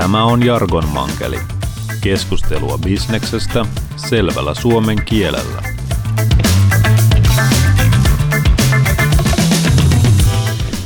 Tämä 0.00 0.24
on 0.24 0.46
Jargon 0.46 0.88
Mankeli. 0.88 1.38
Keskustelua 2.00 2.78
bisneksestä 2.78 3.66
selvällä 3.96 4.54
suomen 4.54 5.04
kielellä. 5.04 5.62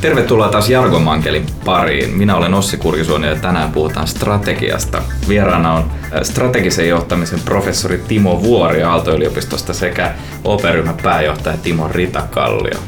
Tervetuloa 0.00 0.48
taas 0.48 0.70
Jargon 0.70 1.02
Mankelin 1.02 1.46
pariin. 1.64 2.11
Minä 2.11 2.37
olen 2.37 2.55
Ossi 2.55 2.77
Kurkisuoni 2.77 3.27
ja 3.27 3.37
tänään 3.37 3.73
puhutaan 3.73 4.06
strategiasta. 4.06 5.02
Vieraana 5.28 5.73
on 5.73 5.83
äh, 5.83 6.23
strategisen 6.23 6.88
johtamisen 6.88 7.41
professori 7.41 7.98
Timo 8.09 8.42
Vuori 8.42 8.83
Aalto-yliopistosta 8.83 9.74
sekä 9.74 10.15
OP-ryhmän 10.45 10.96
pääjohtaja 11.02 11.56
Timo 11.56 11.88
Ritakallio. 11.88 12.78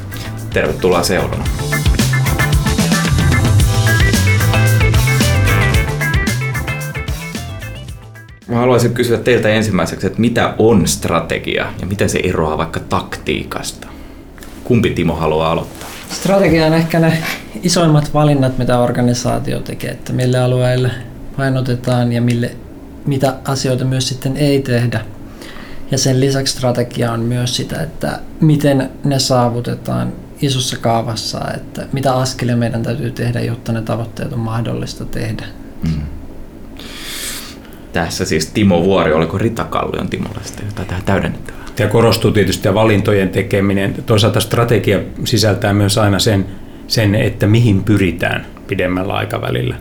Tervetuloa 0.52 1.02
seurana. 1.02 1.44
Mä 8.48 8.56
haluaisin 8.56 8.94
kysyä 8.94 9.18
teiltä 9.18 9.48
ensimmäiseksi, 9.48 10.06
että 10.06 10.20
mitä 10.20 10.54
on 10.58 10.88
strategia 10.88 11.66
ja 11.80 11.86
miten 11.86 12.08
se 12.08 12.20
eroaa 12.24 12.58
vaikka 12.58 12.80
taktiikasta? 12.80 13.86
Kumpi 14.64 14.90
Timo 14.90 15.14
haluaa 15.14 15.50
aloittaa? 15.50 15.88
Strategia 16.10 16.66
on 16.66 16.74
ehkä 16.74 16.98
ne 16.98 17.18
isoimmat 17.62 18.14
valinnat, 18.14 18.58
mitä 18.58 18.78
organisaatio 18.78 19.60
tekee, 19.60 19.90
että 19.90 20.12
mille 20.12 20.38
alueille 20.38 20.90
painotetaan 21.36 22.12
ja 22.12 22.22
mille, 22.22 22.56
mitä 23.06 23.34
asioita 23.44 23.84
myös 23.84 24.08
sitten 24.08 24.36
ei 24.36 24.62
tehdä. 24.62 25.00
Ja 25.90 25.98
sen 25.98 26.20
lisäksi 26.20 26.52
strategia 26.52 27.12
on 27.12 27.20
myös 27.20 27.56
sitä, 27.56 27.82
että 27.82 28.20
miten 28.40 28.90
ne 29.04 29.18
saavutetaan 29.18 30.12
isossa 30.42 30.76
kaavassa, 30.76 31.40
että 31.54 31.86
mitä 31.92 32.16
askelia 32.16 32.56
meidän 32.56 32.82
täytyy 32.82 33.10
tehdä, 33.10 33.40
jotta 33.40 33.72
ne 33.72 33.82
tavoitteet 33.82 34.32
on 34.32 34.38
mahdollista 34.38 35.04
tehdä. 35.04 35.44
Mm. 35.82 36.15
Tässä 37.96 38.24
siis 38.24 38.46
Timo 38.46 38.84
Vuori, 38.84 39.12
oliko 39.12 39.38
Rita 39.38 39.64
Kallion 39.64 40.08
Timolla 40.08 40.40
sitten 40.44 40.66
jotain 40.66 40.88
tähän 40.88 41.04
täydennettävää? 41.04 41.64
Ja 41.78 41.88
korostuu 41.88 42.30
tietysti 42.30 42.62
tämä 42.62 42.74
valintojen 42.74 43.28
tekeminen. 43.28 43.94
Toisaalta 44.06 44.40
strategia 44.40 45.00
sisältää 45.24 45.72
myös 45.72 45.98
aina 45.98 46.18
sen, 46.18 46.46
sen, 46.86 47.14
että 47.14 47.46
mihin 47.46 47.84
pyritään 47.84 48.46
pidemmällä 48.66 49.14
aikavälillä. 49.14 49.76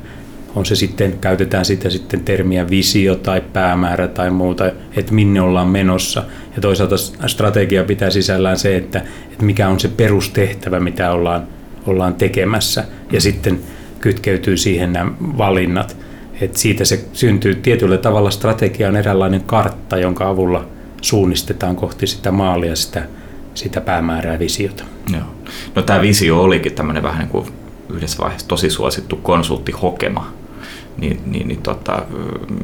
On 0.55 0.65
se 0.65 0.75
sitten, 0.75 1.17
käytetään 1.21 1.65
sitä 1.65 1.89
sitten 1.89 2.19
termiä 2.19 2.69
visio 2.69 3.15
tai 3.15 3.41
päämäärä 3.53 4.07
tai 4.07 4.31
muuta, 4.31 4.71
että 4.95 5.13
minne 5.13 5.41
ollaan 5.41 5.67
menossa. 5.67 6.23
Ja 6.55 6.61
toisaalta 6.61 6.95
strategia 7.27 7.83
pitää 7.83 8.09
sisällään 8.09 8.59
se, 8.59 8.75
että, 8.75 9.01
että 9.31 9.45
mikä 9.45 9.67
on 9.67 9.79
se 9.79 9.87
perustehtävä, 9.87 10.79
mitä 10.79 11.11
ollaan, 11.11 11.47
ollaan 11.87 12.13
tekemässä. 12.13 12.83
Ja 13.11 13.21
sitten 13.21 13.59
kytkeytyy 13.99 14.57
siihen 14.57 14.93
nämä 14.93 15.11
valinnat. 15.21 16.05
Et 16.41 16.57
siitä 16.57 16.85
se 16.85 17.05
syntyy 17.13 17.55
tietyllä 17.55 17.97
tavalla 17.97 18.31
strategia 18.31 18.87
on 18.87 18.95
eräänlainen 18.95 19.43
kartta, 19.43 19.97
jonka 19.97 20.29
avulla 20.29 20.65
suunnistetaan 21.01 21.75
kohti 21.75 22.07
sitä 22.07 22.31
maalia, 22.31 22.75
sitä, 22.75 23.03
sitä 23.53 23.81
päämäärää 23.81 24.39
visiota. 24.39 24.83
Joo. 25.13 25.23
No 25.75 25.81
tämä 25.81 26.01
visio 26.01 26.41
olikin 26.41 26.73
tämmöinen 26.73 27.03
vähän 27.03 27.19
niin 27.19 27.29
kuin 27.29 27.47
yhdessä 27.89 28.23
vaiheessa 28.23 28.47
tosi 28.47 28.69
suosittu 28.69 29.15
konsulttihokema. 29.15 30.33
Niin, 30.97 31.19
niin, 31.25 31.47
niin 31.47 31.61
tota, 31.61 32.05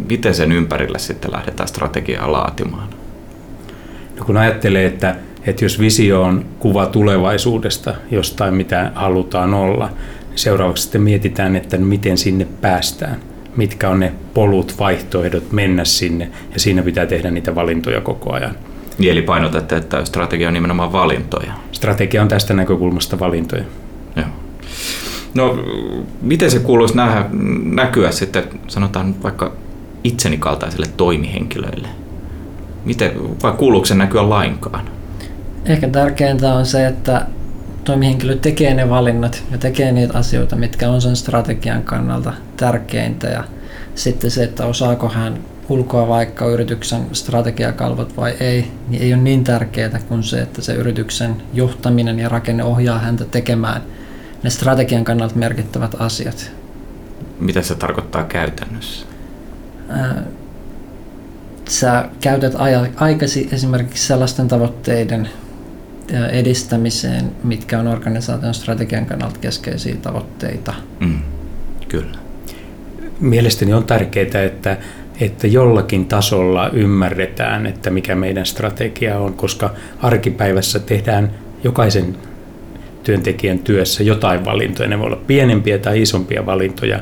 miten 0.10 0.36
sen 0.36 0.52
ympärille 0.52 1.00
sitten 1.00 1.32
lähdetään 1.32 1.70
strategiaa 1.70 2.32
laatimaan? 2.32 2.90
No 4.20 4.26
kun 4.26 4.38
ajattelee, 4.38 4.86
että, 4.86 5.16
että 5.46 5.66
jos 5.66 5.80
visio 5.80 6.24
on 6.24 6.46
kuva 6.60 6.86
tulevaisuudesta, 6.86 7.96
jostain 8.12 8.54
mitä 8.54 8.92
halutaan 8.96 9.54
olla, 9.54 9.90
niin 10.30 10.40
seuraavaksi 10.40 10.84
sitten 10.84 11.02
mietitään, 11.02 11.56
että 11.56 11.78
miten 11.78 12.18
sinne 12.18 12.48
päästään 12.62 13.31
mitkä 13.56 13.90
on 13.90 14.00
ne 14.00 14.14
polut, 14.34 14.76
vaihtoehdot 14.80 15.52
mennä 15.52 15.86
sinne, 15.86 16.30
ja 16.54 16.60
siinä 16.60 16.84
pitää 16.84 17.06
tehdä 17.06 17.32
niitä 17.32 17.56
valintoja 17.56 18.02
koko 18.02 18.34
ajan. 18.34 18.56
Niin, 18.98 19.12
eli 19.12 19.22
painotatte, 19.22 19.76
että 19.76 20.06
strategia 20.06 20.48
on 20.48 20.54
nimenomaan 20.54 20.92
valintoja. 20.92 21.54
Strategia 21.72 22.22
on 22.22 22.28
tästä 22.28 22.54
näkökulmasta 22.54 23.20
valintoja. 23.20 23.64
Joo. 24.16 24.26
No, 25.34 25.64
miten 26.22 26.52
se 26.52 26.60
kuuluisi 26.60 26.96
nähdä, 26.96 27.26
näkyä 27.64 28.12
sitten, 28.12 28.44
sanotaan 28.68 29.24
vaikka 29.24 29.52
itseni 30.04 30.38
kaltaisille 30.38 30.88
toimihenkilöille? 30.98 31.88
Miten, 32.86 33.12
vai 33.44 33.52
kuuluuko 33.52 33.86
se 33.86 33.96
näkyä 33.96 34.30
lainkaan? 34.30 34.86
Ehkä 35.66 35.88
tärkeintä 35.88 36.54
on 36.54 36.66
se, 36.66 36.88
että 36.88 37.26
toimihenkilö 37.84 38.36
tekee 38.36 38.74
ne 38.74 38.90
valinnat 38.90 39.44
ja 39.52 39.58
tekee 39.58 39.92
niitä 39.92 40.18
asioita, 40.18 40.56
mitkä 40.56 40.90
on 40.90 41.02
sen 41.02 41.16
strategian 41.16 41.84
kannalta 41.84 42.34
tärkeintä. 42.58 43.28
Ja 43.28 43.44
sitten 43.96 44.32
se, 44.32 44.44
että 44.44 44.66
osaako 44.66 45.10
hän 45.10 45.38
ulkoa 45.70 46.08
vaikka 46.08 46.46
yrityksen 46.46 47.02
strategiakalvot 47.14 48.18
vai 48.18 48.34
ei, 48.40 48.72
niin 48.88 49.04
ei 49.04 49.14
ole 49.14 49.22
niin 49.22 49.44
tärkeää 49.44 50.00
kuin 50.08 50.24
se, 50.24 50.42
että 50.42 50.62
se 50.62 50.74
yrityksen 50.74 51.36
johtaminen 51.54 52.20
ja 52.20 52.30
rakenne 52.30 52.64
ohjaa 52.64 53.00
häntä 53.00 53.26
tekemään 53.26 53.82
ne 54.44 54.50
strategian 54.50 55.04
kannalta 55.04 55.36
merkittävät 55.36 55.96
asiat. 56.00 56.52
Mitä 57.40 57.62
se 57.62 57.76
tarkoittaa 57.76 58.24
käytännössä? 58.24 59.06
sä 61.70 62.10
käytät 62.22 62.54
aikasi 62.96 63.50
esimerkiksi 63.52 64.08
sellaisten 64.08 64.48
tavoitteiden 64.48 65.30
edistämiseen, 66.32 67.32
mitkä 67.44 67.80
on 67.80 67.88
organisaation 67.88 68.54
strategian 68.54 69.06
kannalta 69.06 69.40
keskeisiä 69.40 69.96
tavoitteita. 70.02 70.74
Mm, 71.00 71.20
kyllä. 71.90 72.18
Mielestäni 73.20 73.74
on 73.74 73.84
tärkeää, 73.84 74.44
että, 74.46 74.78
että 75.20 75.48
jollakin 75.48 76.06
tasolla 76.06 76.70
ymmärretään, 76.70 77.66
että 77.66 77.90
mikä 77.90 78.16
meidän 78.16 78.46
strategia 78.46 79.20
on, 79.20 79.34
koska 79.34 79.74
arkipäivässä 80.02 80.80
tehdään 80.80 81.32
jokaisen 81.64 82.18
työntekijän 83.04 83.60
työssä 83.60 84.04
jotain 84.04 84.46
valintoja. 84.46 84.90
Ne 84.90 85.00
voi 85.00 85.08
olla 85.08 85.22
pienempiä 85.28 85.78
tai 85.78 86.02
isompia 86.02 86.46
valintoja 86.46 87.00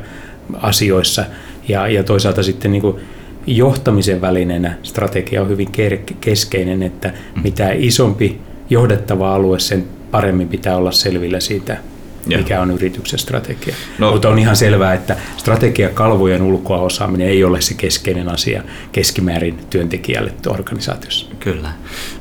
asioissa. 0.54 1.26
Ja, 1.68 1.88
ja 1.88 2.04
toisaalta 2.04 2.44
sitten 2.44 2.72
niin 2.72 2.82
kuin 2.82 2.96
johtamisen 3.48 4.22
välineenä 4.22 4.76
strategia 4.84 5.42
on 5.42 5.50
hyvin 5.50 5.68
keskeinen, 6.22 6.84
että 6.84 7.08
mm. 7.36 7.42
mitä 7.44 7.72
isompi 7.72 8.42
johdettava 8.70 9.36
alue, 9.36 9.60
sen 9.60 9.86
paremmin 10.12 10.48
pitää 10.48 10.78
olla 10.78 10.92
selvillä 10.92 11.40
siitä, 11.40 11.78
mikä 12.26 12.62
on 12.62 12.72
yrityksen 12.72 13.20
strategia. 13.20 13.76
No, 13.98 14.12
Mutta 14.12 14.30
on 14.30 14.40
ihan 14.40 14.56
selvää, 14.56 14.94
että 14.94 15.16
strategiakalvojen 15.38 16.42
ulkoa 16.42 16.82
osaaminen 16.82 17.28
ei 17.28 17.44
ole 17.44 17.62
se 17.62 17.74
keskeinen 17.74 18.30
asia 18.30 18.64
keskimäärin 18.92 19.60
työntekijälle 19.70 20.34
organisaatiossa. 20.48 21.26
Kyllä. 21.40 21.70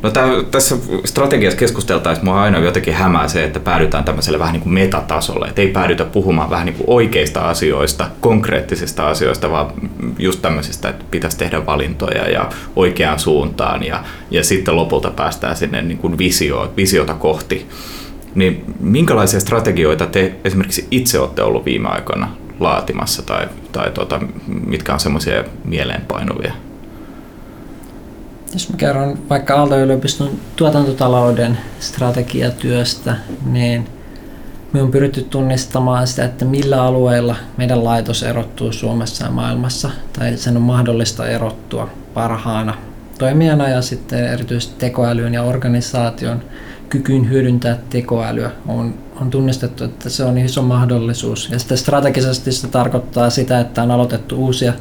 No 0.03 0.11
tää, 0.11 0.29
tässä 0.51 0.77
strategiassa 1.05 1.59
keskusteltaessa 1.59 2.25
mua 2.25 2.43
aina 2.43 2.59
jotenkin 2.59 2.95
hämää 2.95 3.29
se, 3.29 3.45
että 3.45 3.61
päädytään 3.61 4.05
tämmöiselle 4.05 4.39
vähän 4.39 4.53
niin 4.53 4.63
kuin 4.63 4.73
metatasolle, 4.73 5.47
että 5.47 5.63
ei 5.63 5.69
päädytä 5.69 6.05
puhumaan 6.05 6.51
vähän 6.51 6.67
niin 6.67 6.77
kuin 6.77 6.91
oikeista 6.91 7.41
asioista, 7.41 8.09
konkreettisista 8.21 9.09
asioista, 9.09 9.51
vaan 9.51 9.73
just 10.19 10.43
tämmöisistä, 10.43 10.89
että 10.89 11.05
pitäisi 11.11 11.39
tehdä 11.39 11.67
valintoja 11.67 12.31
ja 12.31 12.49
oikeaan 12.77 13.19
suuntaan 13.19 13.83
ja, 13.83 14.05
ja 14.31 14.45
sitten 14.45 14.77
lopulta 14.77 15.11
päästään 15.11 15.57
sinne 15.57 15.83
niin 15.83 15.99
kuin 15.99 16.19
visio, 16.19 16.73
visiota 16.77 17.15
kohti. 17.15 17.67
Niin 18.38 18.65
minkälaisia 18.81 19.41
strategioita 19.41 20.06
te 20.06 20.37
esimerkiksi 20.44 20.87
itse 20.91 21.19
olette 21.19 21.43
ollut 21.43 21.65
viime 21.65 21.88
aikoina 21.88 22.37
laatimassa 22.60 23.22
tai, 23.22 23.49
tai 23.72 23.91
tuota, 23.91 24.21
mitkä 24.66 24.94
on 24.94 25.00
semmoisia 25.00 25.44
mieleenpainuvia? 25.65 26.53
Jos 28.53 28.71
mä 28.71 28.76
kerron 28.76 29.19
vaikka 29.31 29.54
Aalto-yliopiston 29.54 30.31
tuotantotalouden 30.56 31.59
strategiatyöstä, 31.81 33.16
niin 33.46 33.87
me 34.73 34.82
on 34.82 34.91
pyritty 34.91 35.23
tunnistamaan 35.23 36.06
sitä, 36.06 36.25
että 36.25 36.44
millä 36.44 36.82
alueilla 36.82 37.37
meidän 37.56 37.84
laitos 37.84 38.23
erottuu 38.23 38.73
Suomessa 38.73 39.25
ja 39.25 39.31
maailmassa, 39.31 39.91
tai 40.19 40.37
sen 40.37 40.56
on 40.56 40.62
mahdollista 40.62 41.29
erottua 41.29 41.88
parhaana 42.14 42.75
toimijana 43.19 43.69
ja 43.69 43.82
sitten 43.82 44.25
erityisesti 44.32 44.75
tekoälyn 44.79 45.34
ja 45.34 45.43
organisaation 45.43 46.43
kykyyn 46.88 47.31
hyödyntää 47.31 47.79
tekoälyä 47.90 48.50
on, 48.69 48.94
on 49.20 49.31
tunnistettu, 49.31 49.85
että 49.85 50.11
se 50.11 50.25
on 50.25 50.38
iso 50.38 50.62
mahdollisuus. 50.62 51.49
Ja 51.50 51.58
sitten 51.58 51.79
strategisesti 51.79 52.52
se 52.52 52.69
tarkoittaa 52.69 53.31
sitä, 53.31 53.61
että 53.61 53.82
on 53.82 53.90
aloitettu 53.90 54.37
uusia 54.37 54.73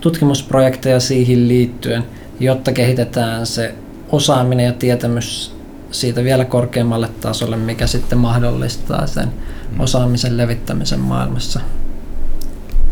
tutkimusprojekteja 0.00 1.00
siihen 1.00 1.48
liittyen, 1.48 2.04
jotta 2.40 2.72
kehitetään 2.72 3.46
se 3.46 3.74
osaaminen 4.12 4.66
ja 4.66 4.72
tietämys 4.72 5.54
siitä 5.90 6.24
vielä 6.24 6.44
korkeammalle 6.44 7.08
tasolle, 7.20 7.56
mikä 7.56 7.86
sitten 7.86 8.18
mahdollistaa 8.18 9.06
sen 9.06 9.28
mm. 9.72 9.80
osaamisen 9.80 10.36
levittämisen 10.36 11.00
maailmassa. 11.00 11.60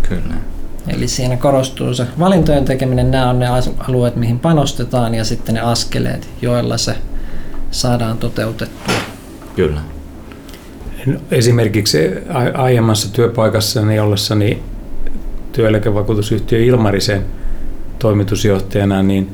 Kyllä. 0.08 0.34
Eli 0.88 1.08
siinä 1.08 1.36
korostuu 1.36 1.94
se 1.94 2.06
valintojen 2.18 2.64
tekeminen, 2.64 3.10
nämä 3.10 3.30
on 3.30 3.38
ne 3.38 3.46
alueet, 3.78 4.16
mihin 4.16 4.38
panostetaan 4.38 5.14
ja 5.14 5.24
sitten 5.24 5.54
ne 5.54 5.60
askeleet, 5.60 6.28
joilla 6.42 6.78
se 6.78 6.96
saadaan 7.76 8.18
toteutettua. 8.18 8.94
Kyllä. 9.56 9.80
Esimerkiksi 11.30 11.98
aiemmassa 12.54 13.12
työpaikassani 13.12 14.00
ollessani 14.00 14.62
työeläkevakuutusyhtiö 15.52 16.58
Ilmarisen 16.58 17.24
toimitusjohtajana, 17.98 19.02
niin 19.02 19.28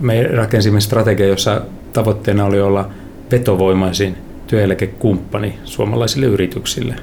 me 0.00 0.22
rakensimme 0.22 0.80
strategia, 0.80 1.26
jossa 1.26 1.60
tavoitteena 1.92 2.44
oli 2.44 2.60
olla 2.60 2.90
vetovoimaisin 3.30 4.16
työeläkekumppani 4.46 5.58
suomalaisille 5.64 6.26
yrityksille. 6.26 6.96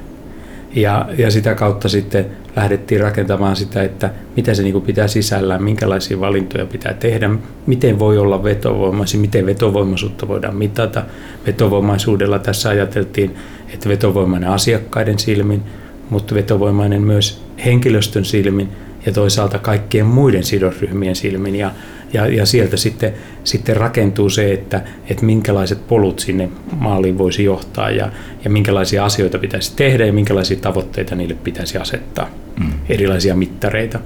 Ja, 0.76 1.10
ja 1.18 1.32
sitä 1.32 1.56
kautta 1.56 1.90
sitten 1.90 2.26
lähdettiin 2.56 3.02
rakentamaan 3.02 3.56
sitä, 3.56 3.84
että 3.84 4.10
mitä 4.36 4.54
se 4.54 4.64
niin 4.64 4.74
kuin 4.74 4.86
pitää 4.86 5.08
sisällään, 5.08 5.64
minkälaisia 5.64 6.20
valintoja 6.20 6.66
pitää 6.66 6.94
tehdä, 6.94 7.30
miten 7.66 8.00
voi 8.00 8.18
olla 8.18 8.44
vetovoimaisin, 8.44 9.20
miten 9.20 9.46
vetovoimaisuutta 9.46 10.28
voidaan 10.28 10.56
mitata. 10.56 11.04
Vetovoimaisuudella 11.48 12.40
tässä 12.40 12.70
ajateltiin, 12.70 13.36
että 13.74 13.90
vetovoimainen 13.90 14.50
asiakkaiden 14.50 15.20
silmin, 15.20 15.62
mutta 16.10 16.36
vetovoimainen 16.36 17.02
myös 17.02 17.44
henkilöstön 17.66 18.26
silmin 18.26 18.70
ja 19.06 19.12
toisaalta 19.12 19.60
kaikkien 19.60 20.06
muiden 20.06 20.44
sidosryhmien 20.44 21.16
silmin. 21.16 21.56
Ja, 21.56 21.72
ja, 22.14 22.28
ja 22.28 22.46
sieltä 22.46 22.78
sitten, 22.78 23.14
sitten 23.44 23.78
rakentuu 23.78 24.30
se, 24.30 24.54
että, 24.54 24.82
että 25.10 25.26
minkälaiset 25.26 25.88
polut 25.88 26.20
sinne 26.20 26.50
maaliin 26.76 27.18
voisi 27.18 27.44
johtaa 27.44 27.90
ja, 27.90 28.12
ja 28.44 28.50
minkälaisia 28.50 29.06
asioita 29.06 29.40
pitäisi 29.40 29.76
tehdä 29.76 30.06
ja 30.06 30.14
minkälaisia 30.14 30.58
tavoitteita 30.58 31.16
niille 31.16 31.36
pitäisi 31.44 31.78
asettaa, 31.78 32.30
mm. 32.60 32.72
erilaisia 32.90 33.36
mittareita. 33.36 34.00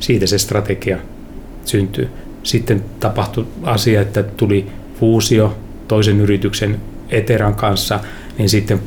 Siitä 0.00 0.26
se 0.26 0.38
strategia 0.38 0.98
syntyy. 1.64 2.08
Sitten 2.42 2.84
tapahtui 3.00 3.46
asia, 3.62 4.00
että 4.00 4.22
tuli 4.22 4.66
fuusio 5.00 5.56
toisen 5.88 6.20
yrityksen 6.20 6.80
Eteran 7.10 7.54
kanssa, 7.54 8.00
niin 8.38 8.48
sitten 8.48 8.80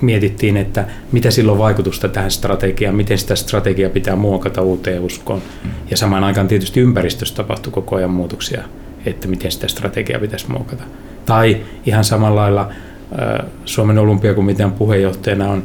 mietittiin, 0.00 0.56
että 0.56 0.86
mitä 1.12 1.30
silloin 1.30 1.58
vaikutusta 1.58 2.08
tähän 2.08 2.30
strategiaan, 2.30 2.94
miten 2.94 3.18
sitä 3.18 3.36
strategiaa 3.36 3.90
pitää 3.90 4.16
muokata 4.16 4.62
uuteen 4.62 5.02
uskoon. 5.02 5.42
Mm. 5.64 5.70
Ja 5.90 5.96
samaan 5.96 6.24
aikaan 6.24 6.48
tietysti 6.48 6.80
ympäristössä 6.80 7.34
tapahtui 7.34 7.72
koko 7.72 7.96
ajan 7.96 8.10
muutoksia, 8.10 8.62
että 9.06 9.28
miten 9.28 9.52
sitä 9.52 9.68
strategiaa 9.68 10.20
pitäisi 10.20 10.50
muokata. 10.50 10.84
Tai 11.26 11.56
ihan 11.86 12.04
samalla 12.04 12.40
lailla 12.40 12.68
Suomen 13.64 13.98
olympiakomitean 13.98 14.72
puheenjohtajana 14.72 15.48
on, 15.48 15.62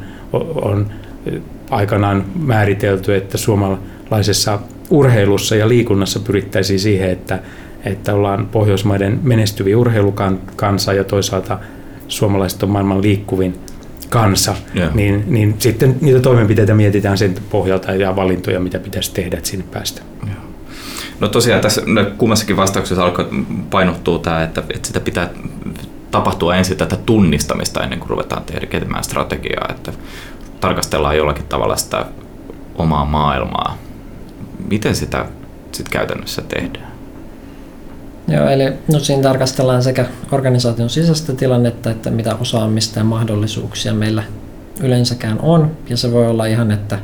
on 0.62 0.92
aikanaan 1.70 2.26
määritelty, 2.36 3.16
että 3.16 3.38
suomalaisessa 3.38 4.60
urheilussa 4.90 5.56
ja 5.56 5.70
liikunnassa 5.70 6.20
pyrittäisiin 6.20 6.80
siihen, 6.80 7.10
että, 7.10 7.40
että 7.86 8.14
ollaan 8.14 8.46
Pohjoismaiden 8.46 9.20
menestyviä 9.24 9.78
urheilukansa 9.78 10.94
ja 10.94 11.04
toisaalta 11.04 11.60
suomalaiset 12.08 12.64
on 12.64 12.70
maailman 12.70 13.02
liikkuvin 13.02 13.60
kansa, 14.10 14.56
yeah. 14.76 14.94
niin, 14.96 15.24
niin 15.28 15.56
sitten 15.60 15.98
niitä 16.02 16.20
toimenpiteitä 16.20 16.74
mietitään 16.74 17.18
sen 17.18 17.36
pohjalta 17.50 17.92
ja 17.92 18.16
valintoja, 18.16 18.60
mitä 18.60 18.80
pitäisi 18.80 19.14
tehdä, 19.14 19.38
että 19.38 19.50
sinne 19.50 19.66
päästä. 19.72 20.02
Yeah. 20.26 20.38
No 21.20 21.28
tosiaan 21.28 21.62
tässä 21.62 21.82
kummassakin 22.18 22.58
vastauksessa 22.58 23.04
alkoi 23.04 23.30
painottua 23.70 24.20
tämä, 24.20 24.44
että, 24.44 24.64
että 24.74 24.88
sitä 24.88 25.00
pitää 25.00 25.30
tapahtua 26.12 26.56
ensin 26.56 26.78
tätä 26.78 26.96
tunnistamista 26.96 27.84
ennen 27.84 28.00
kuin 28.00 28.10
ruvetaan 28.10 28.44
tekemään 28.44 29.04
strategiaa, 29.04 29.68
että 29.70 29.94
tarkastellaan 30.60 31.18
jollakin 31.18 31.46
tavalla 31.46 31.76
sitä 31.76 32.06
omaa 32.76 33.06
maailmaa. 33.06 33.78
Miten 34.70 34.96
sitä 34.96 35.26
sitten 35.72 35.92
käytännössä 35.92 36.42
tehdään? 36.42 36.97
Joo, 38.28 38.48
eli 38.50 38.74
no 38.92 39.00
siinä 39.00 39.24
tarkastellaan 39.24 39.84
sekä 39.84 40.06
organisaation 40.32 40.90
sisäistä 40.90 41.34
tilannetta, 41.34 41.92
että 41.92 42.12
mitä 42.12 42.36
osaamista 42.36 43.00
ja 43.00 43.04
mahdollisuuksia 43.04 43.94
meillä 43.94 44.24
yleensäkään 44.80 45.40
on. 45.40 45.72
Ja 45.90 45.98
se 45.98 46.12
voi 46.12 46.28
olla 46.28 46.46
ihan, 46.46 46.72
että 46.72 47.00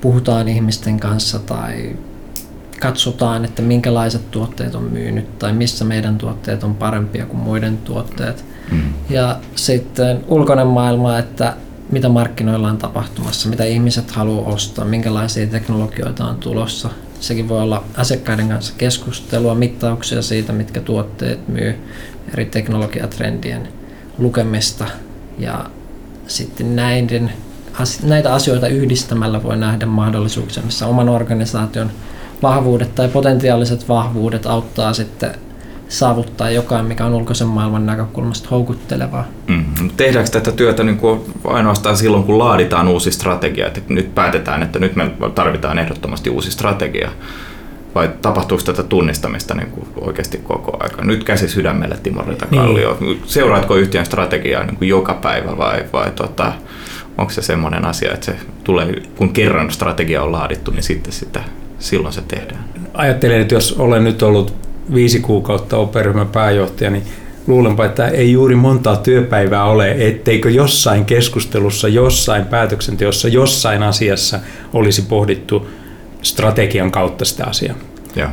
puhutaan 0.00 0.48
ihmisten 0.48 1.00
kanssa 1.00 1.38
tai 1.38 1.96
katsotaan, 2.80 3.44
että 3.44 3.62
minkälaiset 3.62 4.30
tuotteet 4.30 4.74
on 4.74 4.82
myynyt 4.82 5.38
tai 5.38 5.52
missä 5.52 5.84
meidän 5.84 6.18
tuotteet 6.18 6.64
on 6.64 6.74
parempia 6.74 7.26
kuin 7.26 7.40
muiden 7.40 7.78
tuotteet. 7.78 8.44
Mm. 8.70 8.82
Ja 9.10 9.38
sitten 9.54 10.24
ulkoinen 10.28 10.66
maailma, 10.66 11.18
että 11.18 11.54
mitä 11.90 12.08
markkinoilla 12.08 12.68
on 12.68 12.78
tapahtumassa, 12.78 13.48
mitä 13.48 13.64
ihmiset 13.64 14.10
haluaa 14.10 14.52
ostaa, 14.52 14.84
minkälaisia 14.84 15.46
teknologioita 15.46 16.24
on 16.24 16.36
tulossa, 16.36 16.90
Sekin 17.20 17.48
voi 17.48 17.62
olla 17.62 17.84
asiakkaiden 17.96 18.48
kanssa 18.48 18.74
keskustelua, 18.78 19.54
mittauksia 19.54 20.22
siitä, 20.22 20.52
mitkä 20.52 20.80
tuotteet 20.80 21.48
myy, 21.48 21.74
eri 22.32 22.44
teknologiatrendien 22.44 23.68
lukemista. 24.18 24.84
Ja 25.38 25.70
sitten 26.26 26.76
näiden, 26.76 27.32
näitä 28.02 28.34
asioita 28.34 28.68
yhdistämällä 28.68 29.42
voi 29.42 29.56
nähdä 29.56 29.86
mahdollisuuksia, 29.86 30.62
missä 30.62 30.86
oman 30.86 31.08
organisaation 31.08 31.90
vahvuudet 32.42 32.94
tai 32.94 33.08
potentiaaliset 33.08 33.88
vahvuudet 33.88 34.46
auttaa 34.46 34.92
sitten 34.92 35.34
saavuttaa 35.88 36.50
jokainen, 36.50 36.86
mikä 36.86 37.04
on 37.04 37.14
ulkoisen 37.14 37.46
maailman 37.46 37.86
näkökulmasta 37.86 38.48
houkuttelevaa. 38.50 39.24
Mm. 39.46 39.64
Tehdäänkö 39.96 40.30
tätä 40.30 40.52
työtä 40.52 40.82
niin 40.82 40.98
kuin 40.98 41.20
ainoastaan 41.44 41.96
silloin, 41.96 42.24
kun 42.24 42.38
laaditaan 42.38 42.88
uusi 42.88 43.10
strategia, 43.10 43.66
että 43.66 43.80
nyt 43.88 44.14
päätetään, 44.14 44.62
että 44.62 44.78
nyt 44.78 44.96
me 44.96 45.10
tarvitaan 45.34 45.78
ehdottomasti 45.78 46.30
uusi 46.30 46.50
strategia, 46.50 47.10
vai 47.94 48.10
tapahtuuko 48.22 48.64
tätä 48.64 48.82
tunnistamista 48.82 49.54
niin 49.54 49.70
kuin 49.70 49.88
oikeasti 50.00 50.38
koko 50.38 50.76
aika? 50.80 51.04
Nyt 51.04 51.24
käsi 51.24 51.48
sydämelle 51.48 51.96
Timo 52.02 52.24
Kallio. 52.50 52.96
Niin. 53.00 53.22
Seuraatko 53.26 53.76
yhtiön 53.76 54.06
strategiaa 54.06 54.64
niin 54.64 54.76
kuin 54.76 54.88
joka 54.88 55.14
päivä 55.14 55.58
vai, 55.58 55.84
vai 55.92 56.10
tota, 56.10 56.52
onko 57.18 57.32
se 57.32 57.42
semmoinen 57.42 57.84
asia, 57.84 58.12
että 58.12 58.26
se 58.26 58.36
tulee, 58.64 59.02
kun 59.16 59.32
kerran 59.32 59.70
strategia 59.70 60.22
on 60.22 60.32
laadittu, 60.32 60.70
niin 60.70 60.82
sitten 60.82 61.12
sitä, 61.12 61.40
silloin 61.78 62.14
se 62.14 62.22
tehdään? 62.28 62.64
Ajattelen, 62.94 63.40
että 63.40 63.54
jos 63.54 63.72
olen 63.78 64.04
nyt 64.04 64.22
ollut 64.22 64.65
viisi 64.94 65.20
kuukautta 65.20 65.76
operyhmän 65.76 66.28
pääjohtaja, 66.28 66.90
niin 66.90 67.02
luulenpa, 67.46 67.84
että 67.84 68.08
ei 68.08 68.32
juuri 68.32 68.54
montaa 68.54 68.96
työpäivää 68.96 69.64
ole, 69.64 69.96
etteikö 69.98 70.50
jossain 70.50 71.04
keskustelussa, 71.04 71.88
jossain 71.88 72.44
päätöksenteossa, 72.44 73.28
jossain 73.28 73.82
asiassa 73.82 74.40
olisi 74.72 75.02
pohdittu 75.02 75.68
strategian 76.22 76.90
kautta 76.90 77.24
sitä 77.24 77.44
asiaa. 77.44 77.76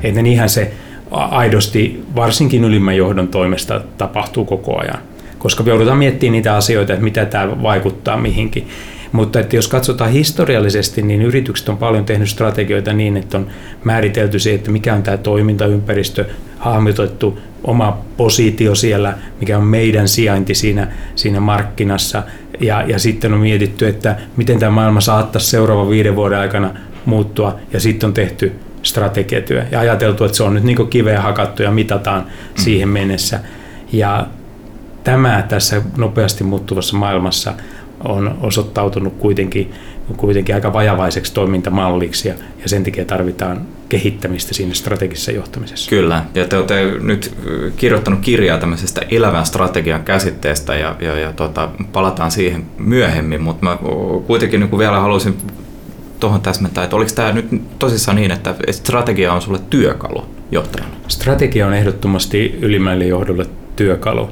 Että 0.03 0.21
niinhän 0.21 0.49
se 0.49 0.73
aidosti, 1.11 2.03
varsinkin 2.15 2.63
ylimmän 2.63 2.97
johdon 2.97 3.27
toimesta, 3.27 3.81
tapahtuu 3.97 4.45
koko 4.45 4.79
ajan. 4.79 4.99
Koska 5.39 5.63
joudutaan 5.67 5.97
miettimään 5.97 6.31
niitä 6.31 6.55
asioita, 6.55 6.93
että 6.93 7.03
mitä 7.03 7.25
tämä 7.25 7.63
vaikuttaa 7.63 8.17
mihinkin. 8.17 8.67
Mutta 9.13 9.39
että 9.39 9.55
jos 9.55 9.67
katsotaan 9.67 10.11
historiallisesti, 10.11 11.01
niin 11.01 11.21
yritykset 11.21 11.69
on 11.69 11.77
paljon 11.77 12.05
tehnyt 12.05 12.29
strategioita 12.29 12.93
niin, 12.93 13.17
että 13.17 13.37
on 13.37 13.47
määritelty 13.83 14.39
se, 14.39 14.53
että 14.53 14.71
mikä 14.71 14.93
on 14.93 15.03
tämä 15.03 15.17
toimintaympäristö, 15.17 16.25
hahmotettu 16.57 17.39
oma 17.63 17.97
positio 18.17 18.75
siellä, 18.75 19.17
mikä 19.39 19.57
on 19.57 19.63
meidän 19.63 20.07
sijainti 20.07 20.55
siinä, 20.55 20.87
siinä 21.15 21.39
markkinassa. 21.39 22.23
Ja, 22.59 22.83
ja 22.87 22.99
sitten 22.99 23.33
on 23.33 23.39
mietitty, 23.39 23.87
että 23.87 24.15
miten 24.37 24.59
tämä 24.59 24.71
maailma 24.71 25.01
saattaisi 25.01 25.49
seuraavan 25.49 25.89
viiden 25.89 26.15
vuoden 26.15 26.39
aikana 26.39 26.71
muuttua. 27.05 27.59
Ja 27.73 27.79
sitten 27.79 28.07
on 28.07 28.13
tehty 28.13 28.51
strategiatyö 28.83 29.65
ja 29.71 29.79
ajateltu, 29.79 30.23
että 30.23 30.37
se 30.37 30.43
on 30.43 30.53
nyt 30.53 30.63
niin 30.63 30.87
kiveä 30.87 31.21
hakattu 31.21 31.63
ja 31.63 31.71
mitataan 31.71 32.21
mm. 32.21 32.27
siihen 32.55 32.89
mennessä. 32.89 33.39
Ja 33.91 34.27
tämä 35.03 35.45
tässä 35.49 35.81
nopeasti 35.97 36.43
muuttuvassa 36.43 36.97
maailmassa 36.97 37.53
on 38.03 38.37
osoittautunut 38.41 39.13
kuitenkin, 39.19 39.71
kuitenkin 40.17 40.55
aika 40.55 40.73
vajavaiseksi 40.73 41.33
toimintamalliksi 41.33 42.27
ja, 42.27 42.35
ja 42.61 42.69
sen 42.69 42.83
takia 42.83 43.05
tarvitaan 43.05 43.61
kehittämistä 43.89 44.53
siinä 44.53 44.73
strategisessa 44.73 45.31
johtamisessa. 45.31 45.89
Kyllä, 45.89 46.25
ja 46.35 46.47
te 46.47 46.57
olette 46.57 46.91
nyt 47.01 47.33
kirjoittanut 47.77 48.19
kirjaa 48.19 48.57
tämmöisestä 48.57 49.01
elävän 49.11 49.45
strategian 49.45 50.03
käsitteestä 50.03 50.75
ja, 50.75 50.95
ja, 50.99 51.19
ja 51.19 51.33
tota, 51.33 51.69
palataan 51.93 52.31
siihen 52.31 52.65
myöhemmin, 52.77 53.41
mutta 53.41 53.65
mä 53.65 53.77
kuitenkin 54.27 54.59
niin 54.59 54.77
vielä 54.77 54.99
haluaisin 54.99 55.37
tuohon 56.19 56.41
täsmentää, 56.41 56.83
että 56.83 56.95
oliko 56.95 57.11
tämä 57.15 57.31
nyt 57.31 57.45
tosissaan 57.79 58.15
niin, 58.15 58.31
että 58.31 58.55
strategia 58.71 59.33
on 59.33 59.41
sulle 59.41 59.59
työkalu 59.69 60.25
johtajana? 60.51 60.95
Strategia 61.07 61.67
on 61.67 61.73
ehdottomasti 61.73 62.59
ylimmälle 62.61 63.05
johdolle 63.05 63.45
työkalu. 63.75 64.29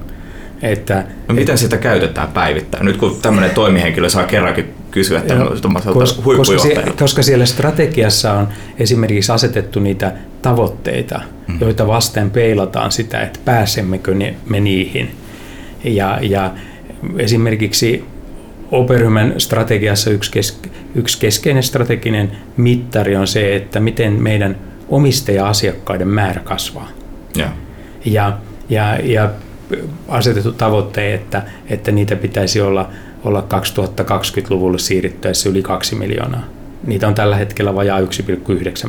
Että, 0.61 1.03
no 1.27 1.35
miten 1.35 1.57
sitä 1.57 1.77
käytetään 1.77 2.27
päivittäin? 2.27 2.85
Nyt 2.85 2.97
kun 2.97 3.17
tämmöinen 3.21 3.51
toimihenkilö 3.51 4.09
saa 4.09 4.23
kerrankin 4.23 4.73
kysyä 4.91 5.21
tämmöiseltä 5.21 5.67
koska, 5.93 6.21
koska, 6.21 6.59
siellä, 6.59 6.83
koska 6.99 7.23
siellä 7.23 7.45
strategiassa 7.45 8.33
on 8.33 8.47
esimerkiksi 8.79 9.31
asetettu 9.31 9.79
niitä 9.79 10.13
tavoitteita, 10.41 11.21
mm. 11.47 11.57
joita 11.61 11.87
vasten 11.87 12.31
peilataan 12.31 12.91
sitä, 12.91 13.21
että 13.21 13.39
pääsemmekö 13.45 14.13
ne, 14.13 14.35
me 14.49 14.59
niihin. 14.59 15.11
Ja, 15.83 16.19
ja 16.21 16.53
esimerkiksi 17.17 18.05
Operhymen 18.71 19.33
strategiassa 19.37 20.09
yksi, 20.09 20.31
kes, 20.31 20.59
yksi 20.95 21.19
keskeinen 21.19 21.63
strateginen 21.63 22.31
mittari 22.57 23.15
on 23.15 23.27
se, 23.27 23.55
että 23.55 23.79
miten 23.79 24.13
meidän 24.13 24.57
omistaja-asiakkaiden 24.89 26.07
määrä 26.07 26.41
kasvaa. 26.41 26.89
Ja, 27.35 27.49
ja, 28.05 28.37
ja, 28.69 28.97
ja 29.03 29.29
asetettu 30.07 30.51
tavoite, 30.51 31.13
että, 31.13 31.43
että 31.69 31.91
niitä 31.91 32.15
pitäisi 32.15 32.61
olla, 32.61 32.89
olla 33.23 33.47
2020-luvulle 34.01 34.79
siirryttäessä 34.79 35.49
yli 35.49 35.61
2 35.61 35.95
miljoonaa 35.95 36.43
Niitä 36.87 37.07
on 37.07 37.15
tällä 37.15 37.35
hetkellä 37.35 37.75
vajaa 37.75 37.99
1,9 37.99 38.07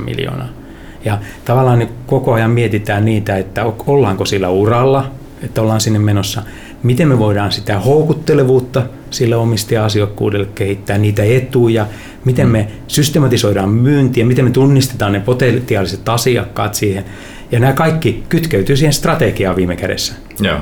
miljoonaa. 0.04 0.48
Ja 1.04 1.18
tavallaan 1.44 1.78
niin 1.78 1.90
koko 2.06 2.32
ajan 2.32 2.50
mietitään 2.50 3.04
niitä, 3.04 3.36
että 3.36 3.64
ollaanko 3.86 4.24
sillä 4.24 4.48
uralla, 4.48 5.10
että 5.42 5.62
ollaan 5.62 5.80
sinne 5.80 5.98
menossa. 5.98 6.42
Miten 6.82 7.08
me 7.08 7.18
voidaan 7.18 7.52
sitä 7.52 7.78
houkuttelevuutta 7.78 8.82
sille 9.10 9.36
omistaja-asiakkuudelle 9.36 10.48
kehittää, 10.54 10.98
niitä 10.98 11.22
etuja, 11.24 11.86
miten 12.24 12.48
me 12.48 12.68
systematisoidaan 12.88 13.68
myyntiä, 13.68 14.24
miten 14.24 14.44
me 14.44 14.50
tunnistetaan 14.50 15.12
ne 15.12 15.20
potentiaaliset 15.20 16.08
asiakkaat 16.08 16.74
siihen. 16.74 17.04
Ja 17.52 17.60
nämä 17.60 17.72
kaikki 17.72 18.24
kytkeytyy 18.28 18.76
siihen 18.76 18.92
strategiaan 18.92 19.56
viime 19.56 19.76
kädessä. 19.76 20.14
Joo. 20.42 20.58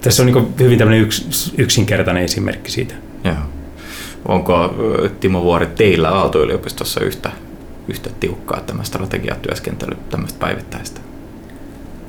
Tässä 0.00 0.22
on 0.22 0.26
niin 0.26 0.54
hyvin 0.60 0.78
tämmöinen 0.78 1.02
yks, 1.02 1.52
yksinkertainen 1.58 2.24
esimerkki 2.24 2.70
siitä. 2.70 2.94
Joo. 3.24 3.34
Onko 4.28 4.74
Timo 5.20 5.42
Vuori 5.42 5.66
teillä 5.66 6.10
Aalto-yliopistossa 6.10 7.00
yhtä, 7.00 7.30
yhtä 7.88 8.10
tiukkaa 8.20 8.60
tämä 8.60 8.82
strategiatyöskentely 8.82 9.96
tämmöistä 10.10 10.38
päivittäistä? 10.38 11.00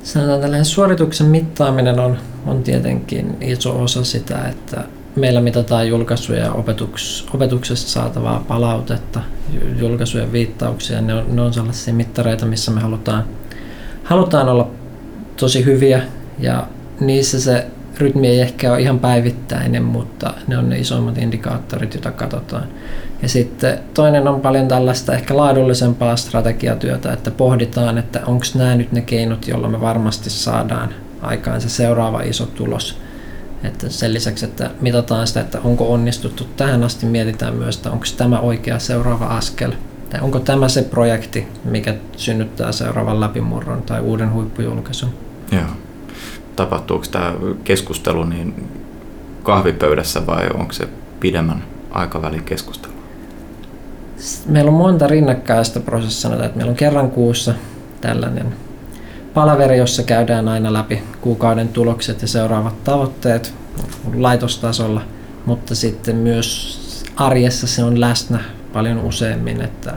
Sanotaan 0.03 0.41
tällainen 0.41 0.65
suorituksen 0.65 1.27
mittaaminen 1.27 1.99
on, 1.99 2.17
on 2.45 2.63
tietenkin 2.63 3.37
iso 3.41 3.83
osa 3.83 4.03
sitä, 4.03 4.47
että 4.47 4.83
meillä 5.15 5.41
mitataan 5.41 5.87
julkaisuja 5.87 6.39
ja 6.39 6.51
opetuks, 6.51 7.25
opetuksesta 7.33 7.89
saatavaa 7.89 8.45
palautetta, 8.47 9.21
julkaisujen 9.79 10.31
viittauksia. 10.31 11.01
Ne 11.01 11.13
on, 11.13 11.35
ne 11.35 11.41
on 11.41 11.53
sellaisia 11.53 11.93
mittareita, 11.93 12.45
missä 12.45 12.71
me 12.71 12.81
halutaan, 12.81 13.23
halutaan 14.03 14.49
olla 14.49 14.69
tosi 15.37 15.65
hyviä 15.65 16.01
ja 16.39 16.67
niissä 16.99 17.41
se 17.41 17.65
rytmi 17.97 18.27
ei 18.27 18.41
ehkä 18.41 18.71
ole 18.71 18.81
ihan 18.81 18.99
päivittäinen, 18.99 19.83
mutta 19.83 20.33
ne 20.47 20.57
on 20.57 20.69
ne 20.69 20.79
isoimmat 20.79 21.17
indikaattorit, 21.17 21.93
joita 21.93 22.11
katsotaan. 22.11 22.67
Ja 23.21 23.29
sitten 23.29 23.79
toinen 23.93 24.27
on 24.27 24.41
paljon 24.41 24.67
tällaista 24.67 25.13
ehkä 25.13 25.37
laadullisempaa 25.37 26.15
strategiatyötä, 26.15 27.13
että 27.13 27.31
pohditaan, 27.31 27.97
että 27.97 28.21
onko 28.25 28.45
nämä 28.55 28.75
nyt 28.75 28.91
ne 28.91 29.01
keinot, 29.01 29.47
joilla 29.47 29.69
me 29.69 29.81
varmasti 29.81 30.29
saadaan 30.29 30.89
aikaan 31.21 31.61
se 31.61 31.69
seuraava 31.69 32.21
iso 32.21 32.45
tulos. 32.45 32.99
Että 33.63 33.89
sen 33.89 34.13
lisäksi, 34.13 34.45
että 34.45 34.71
mitataan 34.81 35.27
sitä, 35.27 35.41
että 35.41 35.59
onko 35.63 35.93
onnistuttu 35.93 36.47
tähän 36.57 36.83
asti, 36.83 37.05
mietitään 37.05 37.55
myös, 37.55 37.75
että 37.75 37.91
onko 37.91 38.05
tämä 38.17 38.39
oikea 38.39 38.79
seuraava 38.79 39.25
askel. 39.25 39.71
Tai 40.09 40.19
onko 40.21 40.39
tämä 40.39 40.69
se 40.69 40.81
projekti, 40.81 41.47
mikä 41.63 41.95
synnyttää 42.17 42.71
seuraavan 42.71 43.19
läpimurron 43.19 43.81
tai 43.81 44.01
uuden 44.01 44.33
huippujulkaisun. 44.33 45.09
Joo. 45.51 45.61
Tapahtuuko 46.55 47.05
tämä 47.11 47.33
keskustelu 47.63 48.23
niin 48.23 48.69
kahvipöydässä 49.43 50.25
vai 50.25 50.49
onko 50.53 50.73
se 50.73 50.87
pidemmän 51.19 51.63
aikavälin 51.91 52.43
keskustelu? 52.43 52.93
Meillä 54.45 54.71
on 54.71 54.77
monta 54.77 55.07
rinnakkaista 55.07 55.79
prosessia, 55.79 56.45
että 56.45 56.57
meillä 56.57 56.69
on 56.69 56.75
kerran 56.75 57.11
kuussa 57.11 57.53
tällainen 58.01 58.53
palaveri, 59.33 59.77
jossa 59.77 60.03
käydään 60.03 60.47
aina 60.47 60.73
läpi 60.73 61.03
kuukauden 61.21 61.67
tulokset 61.67 62.21
ja 62.21 62.27
seuraavat 62.27 62.83
tavoitteet 62.83 63.53
laitostasolla, 64.15 65.01
mutta 65.45 65.75
sitten 65.75 66.15
myös 66.15 66.79
arjessa 67.15 67.67
se 67.67 67.83
on 67.83 67.99
läsnä 67.99 68.39
paljon 68.73 68.99
useammin, 68.99 69.61
että 69.61 69.93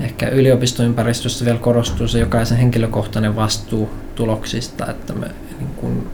ehkä 0.00 0.28
yliopistoympäristössä 0.28 1.44
vielä 1.44 1.58
korostuu 1.58 2.08
se 2.08 2.18
jokaisen 2.18 2.58
henkilökohtainen 2.58 3.36
vastuu 3.36 3.90
tuloksista, 4.14 4.90
että 4.90 5.12
me 5.12 5.30
niin 5.60 5.74
kuin 5.76 6.08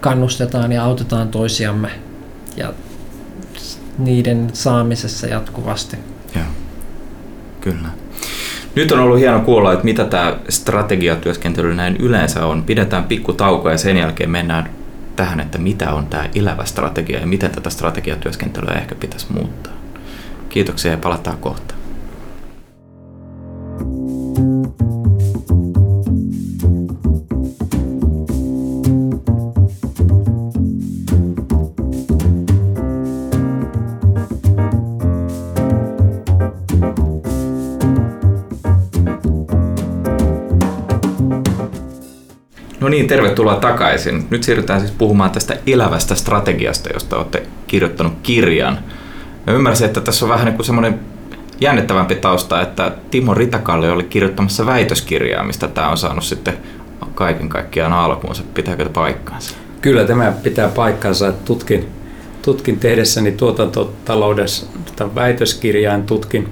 kannustetaan 0.00 0.72
ja 0.72 0.84
autetaan 0.84 1.28
toisiamme 1.28 1.90
ja 2.56 2.72
niiden 3.98 4.50
saamisessa 4.52 5.26
jatkuvasti. 5.26 5.96
Joo, 6.34 6.44
kyllä. 7.60 7.88
Nyt 8.74 8.92
on 8.92 9.00
ollut 9.00 9.18
hieno 9.18 9.40
kuulla, 9.40 9.72
että 9.72 9.84
mitä 9.84 10.04
tämä 10.04 10.36
strategiatyöskentely 10.48 11.74
näin 11.74 11.96
yleensä 11.96 12.46
on. 12.46 12.62
Pidetään 12.62 13.04
pikku 13.04 13.32
tauko 13.32 13.70
ja 13.70 13.78
sen 13.78 13.96
jälkeen 13.96 14.30
mennään 14.30 14.70
tähän, 15.16 15.40
että 15.40 15.58
mitä 15.58 15.92
on 15.92 16.06
tämä 16.06 16.28
elävä 16.34 16.64
strategia 16.64 17.20
ja 17.20 17.26
miten 17.26 17.50
tätä 17.50 17.70
strategiatyöskentelyä 17.70 18.74
ehkä 18.74 18.94
pitäisi 18.94 19.26
muuttaa. 19.32 19.72
Kiitoksia 20.48 20.90
ja 20.90 20.98
palataan 20.98 21.38
kohta. 21.38 21.75
No 42.80 42.88
niin, 42.88 43.06
tervetuloa 43.06 43.56
takaisin. 43.56 44.26
Nyt 44.30 44.42
siirrytään 44.42 44.80
siis 44.80 44.92
puhumaan 44.92 45.30
tästä 45.30 45.56
elävästä 45.66 46.14
strategiasta, 46.14 46.90
josta 46.92 47.16
olette 47.16 47.42
kirjoittanut 47.66 48.12
kirjan. 48.22 48.78
Mä 49.46 49.52
ymmärsin, 49.52 49.86
että 49.86 50.00
tässä 50.00 50.24
on 50.24 50.28
vähän 50.28 50.46
niin 50.46 50.56
kuin 50.56 50.66
semmoinen 50.66 51.00
jännittävämpi 51.60 52.14
tausta, 52.14 52.62
että 52.62 52.92
Timo 53.10 53.34
Ritakalle 53.34 53.90
oli 53.90 54.04
kirjoittamassa 54.04 54.66
väitöskirjaa, 54.66 55.44
mistä 55.44 55.68
tämä 55.68 55.88
on 55.88 55.98
saanut 55.98 56.24
sitten 56.24 56.54
kaiken 57.14 57.48
kaikkiaan 57.48 57.92
alkuunsa. 57.92 58.42
Pitääkö 58.54 58.88
paikkaansa? 58.88 59.54
Kyllä 59.80 60.04
tämä 60.04 60.32
pitää 60.42 60.68
paikkansa. 60.68 61.32
Tutkin, 61.32 61.86
tutkin 62.42 62.78
tehdessäni 62.80 63.32
tuotantotaloudessa 63.32 64.66
väitöskirjaan 65.14 66.02
tutkin 66.02 66.48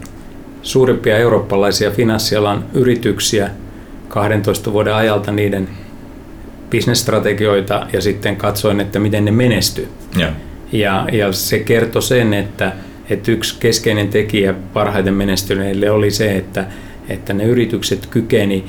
suurimpia 0.63 1.17
eurooppalaisia 1.17 1.91
finanssialan 1.91 2.65
yrityksiä 2.75 3.51
12 4.09 4.73
vuoden 4.73 4.95
ajalta 4.95 5.33
niiden 5.33 5.69
bisnesstrategioita 6.71 7.87
ja 7.93 8.01
sitten 8.01 8.37
katsoin, 8.37 8.81
että 8.81 8.99
miten 8.99 9.25
ne 9.25 9.31
menestyy. 9.31 9.89
Ja, 10.19 10.33
ja, 10.73 11.07
ja 11.13 11.33
se 11.33 11.59
kertoi 11.59 12.03
sen, 12.03 12.35
että, 12.35 12.73
että 13.11 13.33
yksi 13.33 13.57
keskeinen 13.61 14.09
tekijä 14.09 14.55
parhaiten 14.73 15.15
menestyneille 15.15 15.91
oli 15.91 16.11
se, 16.11 16.37
että, 16.37 16.67
että 17.09 17.33
ne 17.33 17.45
yritykset 17.45 18.07
kykeni 18.07 18.65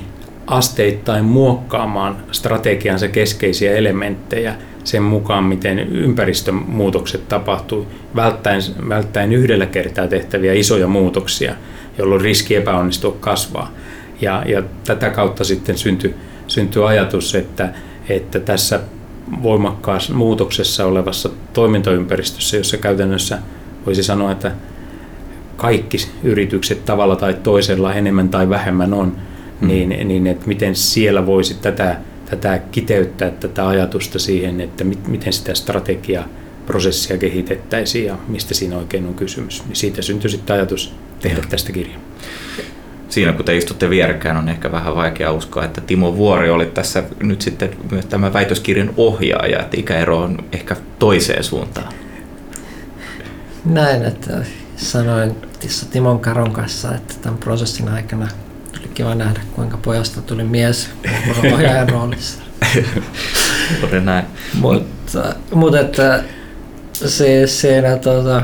asteittain 0.48 1.26
muokkaamaan 1.26 2.18
strategiansa 2.32 3.08
keskeisiä 3.08 3.76
elementtejä 3.76 4.56
sen 4.84 5.04
mukaan, 5.04 5.44
miten 5.44 5.80
ympäristömuutokset 5.80 7.28
tapahtui, 7.28 7.86
välttäen, 8.16 8.62
välttäen 8.90 9.34
yhdellä 9.34 9.66
kertaa 9.66 10.08
tehtäviä 10.08 10.54
isoja 10.54 10.88
muutoksia, 10.88 11.56
jolloin 11.98 12.22
riski 12.22 12.56
epäonnistua 12.56 13.18
kasvaa. 13.20 13.72
Ja, 14.22 14.44
ja 14.48 14.64
tätä 14.84 15.10
kautta 15.10 15.44
sitten 15.44 15.78
syntyi, 15.78 16.16
syntyi 16.48 16.84
ajatus, 16.84 17.36
että, 17.36 17.74
että 18.10 18.40
tässä 18.40 18.80
voimakkaassa 19.44 20.14
muutoksessa 20.14 20.86
olevassa 20.86 21.30
toimintaympäristössä, 21.54 22.58
jossa 22.58 22.78
käytännössä 22.78 23.40
voisi 23.86 24.04
sanoa, 24.04 24.32
että 24.32 24.52
kaikki 25.58 25.98
yritykset 26.24 26.86
tavalla 26.86 27.16
tai 27.16 27.34
toisella 27.34 27.94
enemmän 27.94 28.30
tai 28.30 28.50
vähemmän 28.50 28.94
on, 28.94 29.18
mm. 29.62 29.68
niin, 29.68 30.08
niin 30.08 30.28
että 30.28 30.48
miten 30.48 30.76
siellä 30.76 31.26
voisi 31.26 31.54
tätä, 31.54 31.98
tätä 32.30 32.60
kiteyttää, 32.72 33.32
tätä 33.32 33.68
ajatusta 33.68 34.20
siihen, 34.20 34.62
että 34.62 34.84
mit, 34.84 35.08
miten 35.08 35.34
sitä 35.34 35.56
strategiaa 35.56 36.28
prosessia 36.66 37.18
kehitettäisiin 37.18 38.06
ja 38.06 38.18
mistä 38.28 38.54
siinä 38.54 38.78
oikein 38.78 39.08
on 39.08 39.14
kysymys. 39.14 39.64
Niin 39.66 39.76
siitä 39.76 40.02
syntyi 40.02 40.30
sitten 40.30 40.56
ajatus 40.56 40.94
tehdä 41.20 41.42
tästä 41.50 41.72
kirjaa 41.72 42.00
siinä 43.10 43.34
kun 43.34 43.46
te 43.46 43.58
istutte 43.58 43.90
vierekkäin, 43.90 44.38
on 44.38 44.50
ehkä 44.50 44.72
vähän 44.72 44.96
vaikea 44.96 45.32
uskoa, 45.32 45.66
että 45.66 45.82
Timo 45.82 46.16
Vuori 46.16 46.50
oli 46.50 46.66
tässä 46.66 47.04
nyt 47.24 47.42
sitten 47.42 47.70
myös 47.92 48.06
tämä 48.06 48.34
väitöskirjan 48.34 48.94
ohjaaja, 48.98 49.60
että 49.60 49.78
ikäero 49.80 50.18
on 50.18 50.38
ehkä 50.52 50.76
toiseen 51.00 51.44
suuntaan. 51.44 51.94
Näin, 53.66 54.06
että 54.06 54.34
sanoin 54.78 55.36
Tissa 55.60 55.86
Timon 55.92 56.20
Karon 56.20 56.52
kanssa, 56.52 56.96
että 56.96 57.14
tämän 57.22 57.38
prosessin 57.38 57.90
aikana 57.90 58.28
tuli 58.72 58.88
kiva 58.94 59.16
nähdä, 59.16 59.40
kuinka 59.56 59.78
pojasta 59.78 60.22
tuli 60.22 60.44
mies 60.44 60.90
ohjaajan 61.54 61.90
roolissa. 61.90 62.42
Oli 63.84 64.02
näin. 64.02 64.26
mutta, 64.54 65.36
mutta 65.54 65.80
että 65.80 66.24
se, 66.94 67.48
siinä 67.48 67.98
tuota, 67.98 68.42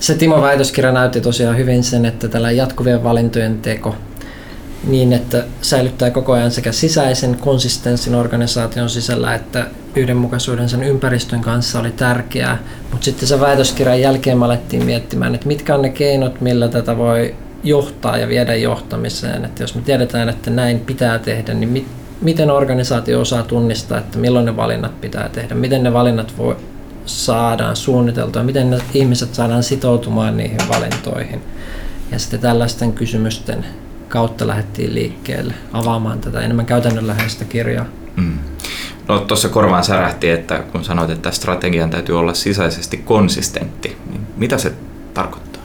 se 0.00 0.14
Timo 0.14 0.42
väitöskirja 0.42 0.92
näytti 0.92 1.20
tosiaan 1.20 1.56
hyvin 1.56 1.84
sen, 1.84 2.04
että 2.04 2.28
tällä 2.28 2.50
jatkuvien 2.50 3.04
valintojen 3.04 3.58
teko 3.58 3.96
niin, 4.84 5.12
että 5.12 5.44
säilyttää 5.62 6.10
koko 6.10 6.32
ajan 6.32 6.50
sekä 6.50 6.72
sisäisen 6.72 7.36
konsistenssin 7.36 8.14
organisaation 8.14 8.90
sisällä 8.90 9.34
että 9.34 9.66
yhdenmukaisuuden 9.96 10.68
sen 10.68 10.82
ympäristön 10.82 11.40
kanssa 11.40 11.80
oli 11.80 11.90
tärkeää. 11.90 12.58
Mutta 12.90 13.04
sitten 13.04 13.28
se 13.28 13.40
väitöskirjan 13.40 14.00
jälkeen 14.00 14.38
me 14.38 14.44
alettiin 14.44 14.84
miettimään, 14.84 15.34
että 15.34 15.46
mitkä 15.46 15.74
on 15.74 15.82
ne 15.82 15.88
keinot, 15.88 16.40
millä 16.40 16.68
tätä 16.68 16.96
voi 16.96 17.34
johtaa 17.64 18.18
ja 18.18 18.28
viedä 18.28 18.54
johtamiseen. 18.54 19.44
Että 19.44 19.62
jos 19.62 19.74
me 19.74 19.82
tiedetään, 19.82 20.28
että 20.28 20.50
näin 20.50 20.80
pitää 20.80 21.18
tehdä, 21.18 21.54
niin 21.54 21.68
mit, 21.68 21.86
miten 22.20 22.50
organisaatio 22.50 23.20
osaa 23.20 23.42
tunnistaa, 23.42 23.98
että 23.98 24.18
milloin 24.18 24.44
ne 24.44 24.56
valinnat 24.56 25.00
pitää 25.00 25.28
tehdä, 25.28 25.54
miten 25.54 25.82
ne 25.82 25.92
valinnat 25.92 26.32
voi, 26.38 26.56
saadaan 27.08 27.76
suunniteltua, 27.76 28.42
miten 28.42 28.70
ne 28.70 28.78
ihmiset 28.94 29.34
saadaan 29.34 29.62
sitoutumaan 29.62 30.36
niihin 30.36 30.60
valintoihin. 30.68 31.42
Ja 32.12 32.18
sitten 32.18 32.40
tällaisten 32.40 32.92
kysymysten 32.92 33.66
kautta 34.08 34.46
lähdettiin 34.46 34.94
liikkeelle 34.94 35.54
avaamaan 35.72 36.20
tätä 36.20 36.40
enemmän 36.40 36.66
käytännönläheistä 36.66 37.44
kirjaa. 37.44 37.86
Mm. 38.16 38.38
No 39.08 39.18
tuossa 39.18 39.48
korvaan 39.48 39.84
särähti, 39.84 40.30
että 40.30 40.58
kun 40.72 40.84
sanoit, 40.84 41.10
että 41.10 41.30
strategian 41.30 41.90
täytyy 41.90 42.18
olla 42.18 42.34
sisäisesti 42.34 42.96
konsistentti, 42.96 43.96
niin 44.10 44.26
mitä 44.36 44.58
se 44.58 44.72
tarkoittaa? 45.14 45.62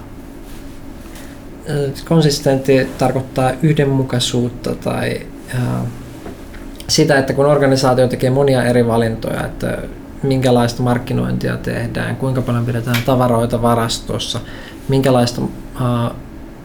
Konsistentti 2.05 2.88
tarkoittaa 2.97 3.51
yhdenmukaisuutta 3.62 4.75
tai 4.75 5.21
äh, 5.55 5.62
sitä, 6.88 7.17
että 7.17 7.33
kun 7.33 7.45
organisaatio 7.45 8.07
tekee 8.07 8.29
monia 8.29 8.63
eri 8.63 8.88
valintoja, 8.88 9.45
että 9.45 9.77
minkälaista 10.24 10.84
markkinointia 10.84 11.58
tehdään, 11.58 12.15
kuinka 12.15 12.42
paljon 12.42 12.65
pidetään 12.65 12.98
tavaroita 13.06 13.62
varastossa, 13.62 14.39
minkälaista 14.88 15.42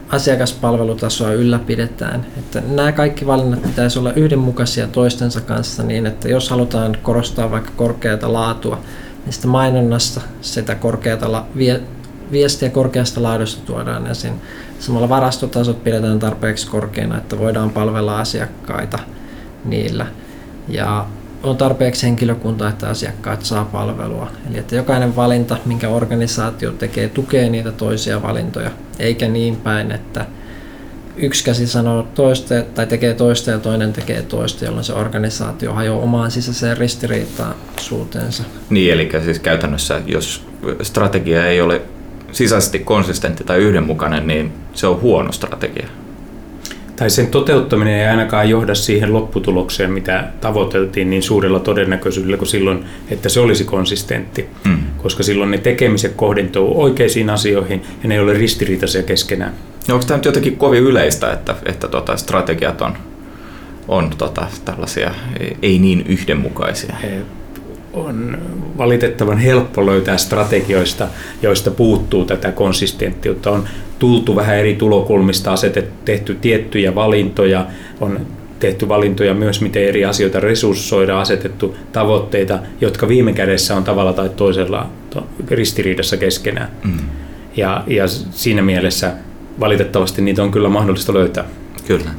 asiakaspalvelutasoa 0.09 1.31
ylläpidetään. 1.31 2.25
Että 2.37 2.61
nämä 2.67 2.91
kaikki 2.91 3.27
valinnat 3.27 3.61
pitäisi 3.61 3.99
olla 3.99 4.13
yhdenmukaisia 4.13 4.87
toistensa 4.87 5.41
kanssa 5.41 5.83
niin, 5.83 6.05
että 6.05 6.29
jos 6.29 6.49
halutaan 6.49 6.97
korostaa 7.03 7.51
vaikka 7.51 7.71
korkeata 7.75 8.33
laatua, 8.33 8.79
niin 9.25 9.33
sitä 9.33 9.47
mainonnasta 9.47 10.21
sitä 10.41 10.75
korkeata 10.75 11.31
la- 11.31 11.45
vie- 11.57 11.83
viestiä 12.31 12.69
korkeasta 12.69 13.23
laadusta 13.23 13.65
tuodaan 13.65 14.07
esiin. 14.07 14.33
Samalla 14.79 15.09
varastotasot 15.09 15.83
pidetään 15.83 16.19
tarpeeksi 16.19 16.67
korkeina, 16.67 17.17
että 17.17 17.39
voidaan 17.39 17.69
palvella 17.69 18.19
asiakkaita 18.19 18.99
niillä. 19.65 20.05
Ja 20.67 21.05
on 21.43 21.57
tarpeeksi 21.57 22.05
henkilökuntaa, 22.05 22.69
että 22.69 22.89
asiakkaat 22.89 23.45
saa 23.45 23.65
palvelua. 23.65 24.31
Eli 24.49 24.57
että 24.57 24.75
jokainen 24.75 25.15
valinta, 25.15 25.57
minkä 25.65 25.89
organisaatio 25.89 26.71
tekee, 26.71 27.09
tukee 27.09 27.49
niitä 27.49 27.71
toisia 27.71 28.21
valintoja, 28.21 28.71
eikä 28.99 29.27
niin 29.27 29.55
päin, 29.55 29.91
että 29.91 30.25
yksi 31.17 31.43
käsi 31.43 31.67
sanoo 31.67 32.07
toista 32.15 32.55
tai 32.75 32.87
tekee 32.87 33.13
toista 33.13 33.51
ja 33.51 33.59
toinen 33.59 33.93
tekee 33.93 34.21
toista, 34.21 34.65
jolloin 34.65 34.83
se 34.83 34.93
organisaatio 34.93 35.73
hajoaa 35.73 36.03
omaan 36.03 36.31
sisäiseen 36.31 36.77
ristiriitaisuutensa. 36.77 38.43
Niin, 38.69 38.93
eli 38.93 39.09
siis 39.23 39.39
käytännössä, 39.39 40.01
jos 40.05 40.45
strategia 40.81 41.45
ei 41.45 41.61
ole 41.61 41.81
sisäisesti 42.31 42.79
konsistentti 42.79 43.43
tai 43.43 43.57
yhdenmukainen, 43.57 44.27
niin 44.27 44.53
se 44.73 44.87
on 44.87 45.01
huono 45.01 45.31
strategia 45.31 45.87
tai 46.99 47.09
sen 47.09 47.27
toteuttaminen 47.27 47.93
ei 47.93 48.07
ainakaan 48.07 48.49
johda 48.49 48.75
siihen 48.75 49.13
lopputulokseen, 49.13 49.91
mitä 49.91 50.27
tavoiteltiin 50.41 51.09
niin 51.09 51.23
suurella 51.23 51.59
todennäköisyydellä 51.59 52.37
kuin 52.37 52.47
silloin, 52.47 52.85
että 53.11 53.29
se 53.29 53.39
olisi 53.39 53.63
konsistentti. 53.63 54.45
Mm. 54.65 54.77
Koska 54.97 55.23
silloin 55.23 55.51
ne 55.51 55.57
tekemiset 55.57 56.13
kohdentuu 56.15 56.81
oikeisiin 56.81 57.29
asioihin 57.29 57.81
ja 58.03 58.09
ne 58.09 58.15
ei 58.15 58.19
ole 58.19 58.33
ristiriitaisia 58.33 59.03
keskenään. 59.03 59.53
No 59.87 59.95
onko 59.95 60.05
tämä 60.07 60.17
nyt 60.17 60.25
jotenkin 60.25 60.57
kovin 60.57 60.83
yleistä, 60.83 61.31
että, 61.31 61.55
että 61.65 61.87
tota, 61.87 62.17
strategiat 62.17 62.81
on, 62.81 62.93
on 63.87 64.09
tota, 64.17 64.47
tällaisia 64.65 65.11
ei 65.61 65.79
niin 65.79 66.05
yhdenmukaisia? 66.07 66.95
On 67.93 68.37
valitettavan 68.77 69.37
helppo 69.37 69.85
löytää 69.85 70.17
strategioista, 70.17 71.07
joista 71.41 71.71
puuttuu 71.71 72.25
tätä 72.25 72.51
konsistenttiutta. 72.51 73.51
On 73.51 73.63
tultu 73.99 74.35
vähän 74.35 74.57
eri 74.57 74.75
tulokulmista, 74.75 75.53
asetettu, 75.53 75.93
tehty 76.05 76.35
tiettyjä 76.35 76.95
valintoja, 76.95 77.65
on 78.01 78.19
tehty 78.59 78.87
valintoja 78.87 79.33
myös, 79.33 79.61
miten 79.61 79.83
eri 79.83 80.05
asioita 80.05 80.39
resurssoida, 80.39 81.21
asetettu 81.21 81.75
tavoitteita, 81.91 82.59
jotka 82.81 83.07
viime 83.07 83.33
kädessä 83.33 83.75
on 83.75 83.83
tavalla 83.83 84.13
tai 84.13 84.29
toisella 84.29 84.89
ristiriidassa 85.49 86.17
keskenään. 86.17 86.71
Mm. 86.83 86.99
Ja, 87.57 87.83
ja 87.87 88.07
siinä 88.31 88.61
mielessä 88.61 89.13
valitettavasti 89.59 90.21
niitä 90.21 90.43
on 90.43 90.51
kyllä 90.51 90.69
mahdollista 90.69 91.13
löytää. 91.13 91.45
Kyllä. 91.87 92.11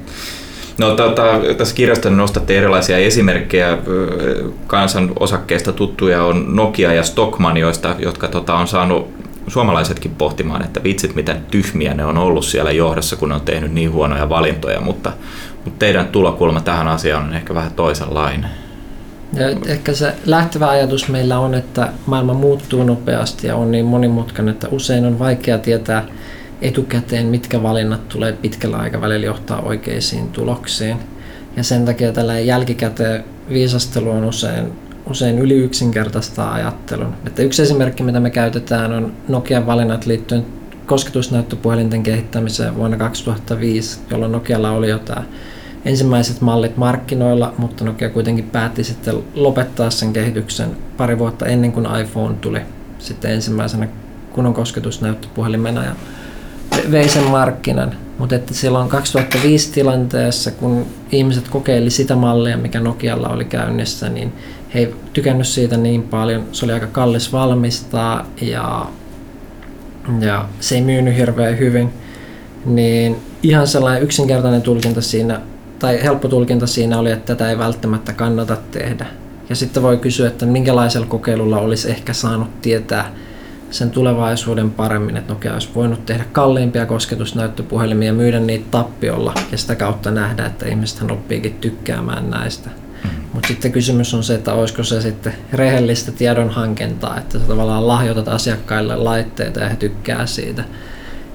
No 0.81 0.95
tota, 0.95 1.23
tässä 1.59 1.75
kirjassa 1.75 2.11
nostatte 2.11 2.59
erilaisia 2.59 2.99
esimerkkejä 2.99 3.79
kansan 4.67 5.13
osakkeista 5.21 5.73
tuttuja 5.73 6.25
on 6.25 6.57
Nokia 6.57 6.93
ja 6.93 7.03
Stockman, 7.03 7.57
joista, 7.57 7.95
jotka 7.99 8.29
tota, 8.29 8.55
on 8.55 8.69
saanut 8.69 9.09
suomalaisetkin 9.49 10.15
pohtimaan, 10.15 10.65
että 10.65 10.83
vitsit 10.83 11.15
miten 11.15 11.47
tyhmiä 11.51 11.95
ne 11.95 12.05
on 12.05 12.19
ollut 12.19 12.45
siellä 12.45 12.71
johdossa, 12.71 13.17
kun 13.17 13.29
ne 13.29 13.35
on 13.35 13.41
tehnyt 13.41 13.73
niin 13.73 13.93
huonoja 13.93 14.29
valintoja, 14.29 14.81
mutta, 14.81 15.13
mutta 15.65 15.79
teidän 15.79 16.09
tulokulma 16.09 16.61
tähän 16.61 16.89
asiaan 16.89 17.25
on 17.25 17.35
ehkä 17.35 17.55
vähän 17.55 17.73
toisenlainen. 17.73 18.51
Ja 19.33 19.47
ehkä 19.67 19.93
se 19.93 20.15
lähtevä 20.27 20.69
ajatus 20.69 21.09
meillä 21.09 21.39
on, 21.39 21.55
että 21.55 21.89
maailma 22.07 22.35
muuttuu 22.35 22.85
nopeasti 22.85 23.47
ja 23.47 23.57
on 23.57 23.71
niin 23.71 23.85
monimutkainen, 23.85 24.55
että 24.55 24.69
usein 24.71 25.07
on 25.07 25.19
vaikea 25.19 25.59
tietää, 25.59 26.05
etukäteen, 26.63 27.27
mitkä 27.27 27.63
valinnat 27.63 28.09
tulee 28.09 28.33
pitkällä 28.33 28.77
aikavälillä 28.77 29.27
johtaa 29.27 29.61
oikeisiin 29.61 30.29
tuloksiin. 30.29 30.97
Ja 31.57 31.63
sen 31.63 31.85
takia 31.85 32.13
tällä 32.13 32.39
jälkikäteen 32.39 33.25
viisastelu 33.49 34.11
on 34.11 34.25
usein, 34.25 34.73
usein 35.11 35.39
yli 35.39 35.55
yksinkertaista 35.55 36.53
ajattelun. 36.53 37.15
Että 37.27 37.43
yksi 37.43 37.63
esimerkki, 37.63 38.03
mitä 38.03 38.21
me 38.21 38.31
käytetään, 38.31 38.93
on 38.93 39.13
Nokian 39.29 39.67
valinnat 39.67 40.07
liittyen 40.07 40.47
kosketusnäyttöpuhelinten 40.87 42.03
kehittämiseen 42.03 42.77
vuonna 42.77 42.97
2005, 42.97 44.01
jolloin 44.11 44.33
Nokialla 44.33 44.71
oli 44.71 44.89
jo 44.89 44.99
tämä 44.99 45.23
ensimmäiset 45.85 46.41
mallit 46.41 46.77
markkinoilla, 46.77 47.55
mutta 47.59 47.85
Nokia 47.85 48.11
kuitenkin 48.11 48.45
päätti 48.45 48.85
sitten 48.85 49.15
lopettaa 49.35 49.91
sen 49.91 50.13
kehityksen 50.13 50.77
pari 50.97 51.19
vuotta 51.19 51.47
ennen 51.47 51.73
kuin 51.73 51.87
iPhone 52.01 52.35
tuli 52.35 52.61
sitten 52.99 53.31
ensimmäisenä 53.31 53.89
kunnon 54.33 54.55
kosketusnäyttöpuhelimena. 54.55 55.85
Ja 55.85 55.93
vei 56.93 57.09
sen 57.09 57.25
markkinan. 57.25 57.95
Mutta 58.19 58.35
että 58.35 58.55
silloin 58.55 58.89
2005 58.89 59.73
tilanteessa, 59.73 60.51
kun 60.51 60.87
ihmiset 61.13 61.49
kokeili 61.49 61.91
sitä 61.91 62.17
mallia, 62.17 62.57
mikä 62.57 62.81
Nokialla 62.81 63.29
oli 63.29 63.45
käynnissä, 63.45 64.09
niin 64.09 64.33
he 64.75 64.79
ei 64.79 64.95
tykännyt 65.13 65.47
siitä 65.47 65.77
niin 65.77 66.03
paljon. 66.03 66.47
Se 66.53 66.65
oli 66.65 66.73
aika 66.73 66.87
kallis 66.87 67.33
valmistaa 67.33 68.27
ja, 68.41 68.87
ja 70.21 70.49
se 70.61 70.75
ei 70.75 70.83
myynyt 70.83 71.17
hirveän 71.17 71.59
hyvin. 71.59 71.93
Niin 72.65 73.17
ihan 73.43 73.67
sellainen 73.67 74.03
yksinkertainen 74.03 74.63
tulkinta 74.63 75.01
siinä, 75.01 75.41
tai 75.79 76.03
helppo 76.03 76.29
tulkinta 76.29 76.67
siinä 76.67 76.99
oli, 76.99 77.11
että 77.11 77.35
tätä 77.37 77.51
ei 77.51 77.59
välttämättä 77.59 78.13
kannata 78.13 78.57
tehdä. 78.71 79.07
Ja 79.49 79.57
sitten 79.57 79.83
voi 79.83 79.97
kysyä, 79.97 80.29
että 80.29 80.47
minkälaisella 80.47 81.07
kokeilulla 81.07 81.59
olisi 81.59 81.91
ehkä 81.91 82.13
saanut 82.13 82.63
tietää, 82.63 83.13
sen 83.71 83.91
tulevaisuuden 83.91 84.71
paremmin, 84.71 85.17
että 85.17 85.33
Nokia 85.33 85.53
olisi 85.53 85.69
voinut 85.75 86.07
tehdä 86.07 86.25
kalliimpia 86.33 86.87
kosketusnäyttöpuhelimia 86.87 88.07
ja 88.07 88.13
myydä 88.13 88.41
niitä 88.41 88.67
tappiolla 88.71 89.35
ja 89.53 89.59
sitä 89.59 89.75
kautta 89.75 90.11
nähdä, 90.11 90.47
että 90.47 90.69
ihmiset 90.69 91.11
oppiikin 91.11 91.55
tykkäämään 91.61 92.31
näistä. 92.31 92.71
Mm. 93.05 93.11
Mutta 93.33 93.49
sitten 93.49 93.73
kysymys 93.73 94.15
on 94.15 94.23
se, 94.23 94.35
että 94.35 94.53
olisiko 94.53 94.83
se 94.83 95.01
sitten 95.01 95.35
rehellistä 95.53 96.13
tiedonhankintaa, 96.13 97.19
että 97.19 97.39
sä 97.39 97.45
tavallaan 97.45 97.87
lahjoitat 97.87 98.29
asiakkaille 98.29 98.97
laitteita 98.97 99.61
ja 99.61 99.69
he 99.69 99.77
tykkää 99.77 100.27
siitä. 100.27 100.65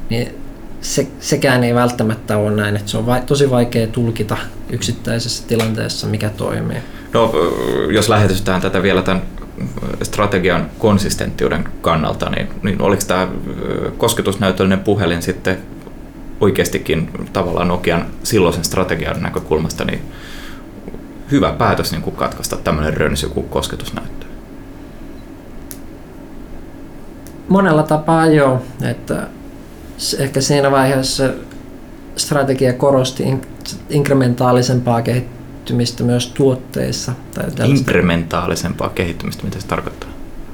Niin 0.10 0.36
se, 0.82 1.08
sekään 1.20 1.64
ei 1.64 1.76
välttämättä 1.76 2.38
ole 2.38 2.52
näin, 2.52 2.76
että 2.76 2.92
se 2.92 2.98
on 2.98 3.06
vai, 3.06 3.22
tosi 3.22 3.50
vaikea 3.50 3.88
tulkita 3.88 4.38
yksittäisessä 4.70 5.48
tilanteessa, 5.48 6.08
mikä 6.08 6.30
toimii. 6.30 6.78
No, 7.14 7.32
jos 7.92 8.10
lähetytään 8.10 8.62
tätä 8.62 8.84
vielä 8.84 9.02
tämän 9.02 9.22
strategian 10.04 10.70
konsistenttiuden 10.80 11.70
kannalta, 11.82 12.30
niin, 12.30 12.48
niin 12.64 12.82
oliko 12.82 13.02
tämä 13.08 13.28
kosketusnäytöllinen 13.98 14.80
puhelin 14.80 15.22
sitten 15.22 15.58
oikeastikin 16.42 17.10
tavallaan 17.34 17.68
Nokian 17.68 18.06
silloisen 18.24 18.64
strategian 18.64 19.22
näkökulmasta 19.22 19.86
niin 19.86 20.02
hyvä 21.32 21.52
päätös 21.52 21.92
niin 21.92 22.02
kuin 22.02 22.16
katkaista 22.16 22.58
tämmöinen 22.58 22.94
rönsy 22.94 23.30
kuin 23.30 23.50
kosketusnäyttö? 23.50 24.26
Monella 27.48 27.84
tapaa 27.84 28.26
joo, 28.26 28.62
että 28.82 29.28
ehkä 30.20 30.42
siinä 30.42 30.72
vaiheessa 30.72 31.30
strategia 32.16 32.74
korosti 32.74 33.24
inkrementaalisempaa 33.90 35.02
kehittymistä 35.66 36.04
myös 36.04 36.28
tuotteissa. 36.28 37.14
Tai 37.34 37.70
Inkrementaalisempaa 37.70 38.90
kehittymistä, 38.90 39.44
mitä 39.44 39.60
se 39.60 39.68
tarkoittaa? 39.68 40.10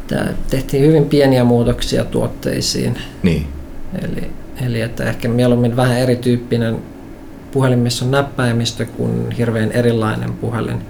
Tämä 0.08 0.26
tehtiin 0.50 0.84
hyvin 0.84 1.06
pieniä 1.06 1.44
muutoksia 1.44 2.06
tuotteisiin. 2.06 2.98
Niin. 3.24 3.48
Eli, 4.02 4.32
eli 4.62 4.82
että 4.82 5.04
ehkä 5.04 5.28
mieluummin 5.28 5.76
vähän 5.76 5.98
erityyppinen 5.98 6.78
puhelin, 7.52 7.80
missä 7.80 8.06
on 8.06 8.12
näppäimistö 8.12 8.86
kuin 8.86 9.32
hirveän 9.32 9.72
erilainen 9.72 10.34
puhelin. 10.34 10.82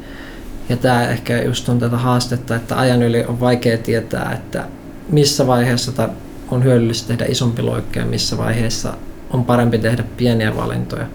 Ja 0.70 0.78
tämä 0.78 1.08
ehkä 1.08 1.42
just 1.42 1.70
on 1.70 1.80
tätä 1.80 1.98
haastetta, 1.98 2.56
että 2.56 2.80
ajan 2.80 3.04
yli 3.04 3.26
on 3.26 3.40
vaikea 3.40 3.78
tietää, 3.78 4.32
että 4.34 4.66
missä 5.10 5.48
vaiheessa 5.48 6.10
on 6.52 6.64
hyödyllistä 6.64 7.08
tehdä 7.08 7.26
isompi 7.26 7.62
loikka 7.62 8.00
ja 8.00 8.06
missä 8.06 8.38
vaiheessa 8.38 8.94
on 9.30 9.46
parempi 9.46 9.78
tehdä 9.78 10.04
pieniä 10.18 10.56
valintoja. 10.56 11.08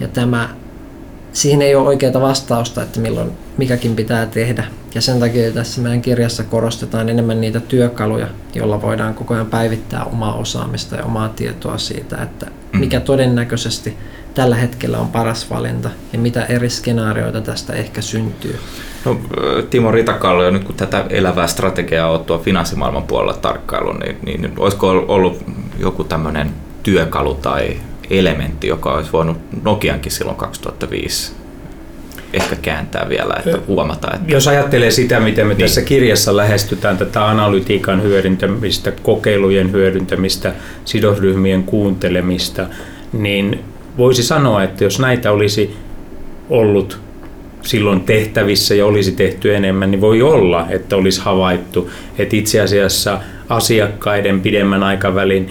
Ja 0.00 0.08
tämä 0.08 0.48
siihen 1.32 1.62
ei 1.62 1.74
ole 1.74 1.88
oikeaa 1.88 2.20
vastausta, 2.20 2.82
että 2.82 3.00
milloin 3.00 3.30
mikäkin 3.56 3.96
pitää 3.96 4.26
tehdä. 4.26 4.64
Ja 4.94 5.00
sen 5.00 5.20
takia 5.20 5.52
tässä 5.52 5.80
meidän 5.80 6.02
kirjassa 6.02 6.44
korostetaan 6.44 7.08
enemmän 7.08 7.40
niitä 7.40 7.60
työkaluja, 7.60 8.26
joilla 8.54 8.82
voidaan 8.82 9.14
koko 9.14 9.34
ajan 9.34 9.46
päivittää 9.46 10.04
omaa 10.04 10.34
osaamista 10.34 10.96
ja 10.96 11.04
omaa 11.04 11.28
tietoa 11.28 11.78
siitä, 11.78 12.22
että 12.22 12.46
mm. 12.46 12.80
mikä 12.80 13.00
todennäköisesti 13.00 13.96
tällä 14.34 14.56
hetkellä 14.56 14.98
on 14.98 15.08
paras 15.08 15.50
valinta 15.50 15.90
ja 16.12 16.18
mitä 16.18 16.44
eri 16.44 16.70
skenaarioita 16.70 17.40
tästä 17.40 17.72
ehkä 17.72 18.00
syntyy. 18.00 18.58
No, 19.04 19.20
Timo 19.70 19.90
Ritakallo, 19.90 20.50
nyt 20.50 20.64
kun 20.64 20.74
tätä 20.74 21.04
elävää 21.10 21.46
strategiaa 21.46 22.10
on 22.10 22.24
tuo 22.24 22.38
finanssimaailman 22.38 23.02
puolella 23.02 23.34
tarkkailu, 23.34 23.92
niin, 23.92 24.18
niin 24.22 24.52
olisiko 24.56 24.88
ollut 24.88 25.44
joku 25.78 26.04
tämmöinen 26.04 26.50
työkalu 26.82 27.34
tai 27.34 27.76
elementti, 28.10 28.66
joka 28.66 28.92
olisi 28.92 29.12
voinut 29.12 29.36
Nokiankin 29.62 30.12
silloin 30.12 30.36
2005 30.36 31.32
ehkä 32.32 32.56
kääntää 32.56 33.06
vielä, 33.08 33.34
että 33.38 33.58
huomata. 33.66 34.10
Että... 34.14 34.32
Jos 34.32 34.48
ajattelee 34.48 34.90
sitä, 34.90 35.20
miten 35.20 35.46
me 35.46 35.54
niin. 35.54 35.60
tässä 35.60 35.82
kirjassa 35.82 36.36
lähestytään 36.36 36.98
tätä 36.98 37.28
analytiikan 37.28 38.02
hyödyntämistä, 38.02 38.92
kokeilujen 39.02 39.72
hyödyntämistä, 39.72 40.52
sidosryhmien 40.84 41.62
kuuntelemista, 41.62 42.66
niin 43.12 43.64
voisi 43.98 44.22
sanoa, 44.22 44.62
että 44.62 44.84
jos 44.84 44.98
näitä 44.98 45.32
olisi 45.32 45.76
ollut 46.50 46.98
silloin 47.62 48.00
tehtävissä 48.00 48.74
ja 48.74 48.86
olisi 48.86 49.12
tehty 49.12 49.54
enemmän, 49.54 49.90
niin 49.90 50.00
voi 50.00 50.22
olla, 50.22 50.66
että 50.68 50.96
olisi 50.96 51.20
havaittu, 51.20 51.90
että 52.18 52.36
itse 52.36 52.60
asiassa 52.60 53.20
asiakkaiden 53.48 54.40
pidemmän 54.40 54.82
aikavälin 54.82 55.50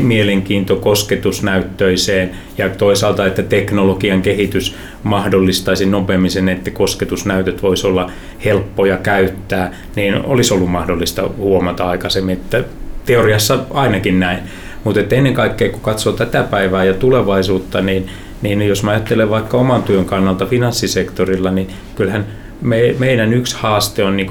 mielenkiinto 0.00 0.76
kosketusnäyttöiseen 0.76 2.30
ja 2.58 2.68
toisaalta, 2.68 3.26
että 3.26 3.42
teknologian 3.42 4.22
kehitys 4.22 4.76
mahdollistaisi 5.02 5.86
nopeammin 5.86 6.30
sen, 6.30 6.48
että 6.48 6.70
kosketusnäytöt 6.70 7.62
voisi 7.62 7.86
olla 7.86 8.10
helppoja 8.44 8.96
käyttää, 8.96 9.74
niin 9.96 10.24
olisi 10.24 10.54
ollut 10.54 10.70
mahdollista 10.70 11.30
huomata 11.36 11.88
aikaisemmin, 11.88 12.32
että 12.32 12.64
teoriassa 13.06 13.58
ainakin 13.70 14.20
näin. 14.20 14.38
Mutta 14.84 15.16
ennen 15.16 15.34
kaikkea 15.34 15.70
kun 15.70 15.80
katsoo 15.80 16.12
tätä 16.12 16.42
päivää 16.42 16.84
ja 16.84 16.94
tulevaisuutta, 16.94 17.80
niin, 17.80 18.06
niin 18.42 18.68
jos 18.68 18.82
mä 18.82 18.90
ajattelen 18.90 19.30
vaikka 19.30 19.56
oman 19.56 19.82
työn 19.82 20.04
kannalta 20.04 20.46
finanssisektorilla, 20.46 21.50
niin 21.50 21.68
kyllähän 21.94 22.26
me, 22.62 22.94
meidän 22.98 23.32
yksi 23.32 23.56
haaste 23.58 24.04
on 24.04 24.16
niin 24.16 24.30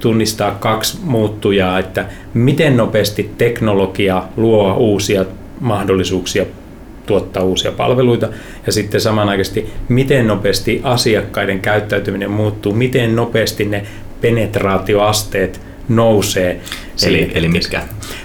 tunnistaa 0.00 0.50
kaksi 0.50 0.98
muuttujaa, 1.02 1.78
että 1.78 2.04
miten 2.34 2.76
nopeasti 2.76 3.30
teknologia 3.38 4.22
luo 4.36 4.74
uusia 4.74 5.24
mahdollisuuksia 5.60 6.46
tuottaa 7.06 7.42
uusia 7.42 7.72
palveluita 7.72 8.28
ja 8.66 8.72
sitten 8.72 9.00
samanaikaisesti 9.00 9.72
miten 9.88 10.26
nopeasti 10.26 10.80
asiakkaiden 10.84 11.60
käyttäytyminen 11.60 12.30
muuttuu, 12.30 12.72
miten 12.72 13.16
nopeasti 13.16 13.64
ne 13.64 13.82
penetraatioasteet 14.20 15.60
nousee. 15.88 16.60
Eli, 17.06 17.30
eli 17.34 17.48
mitkä? 17.48 17.82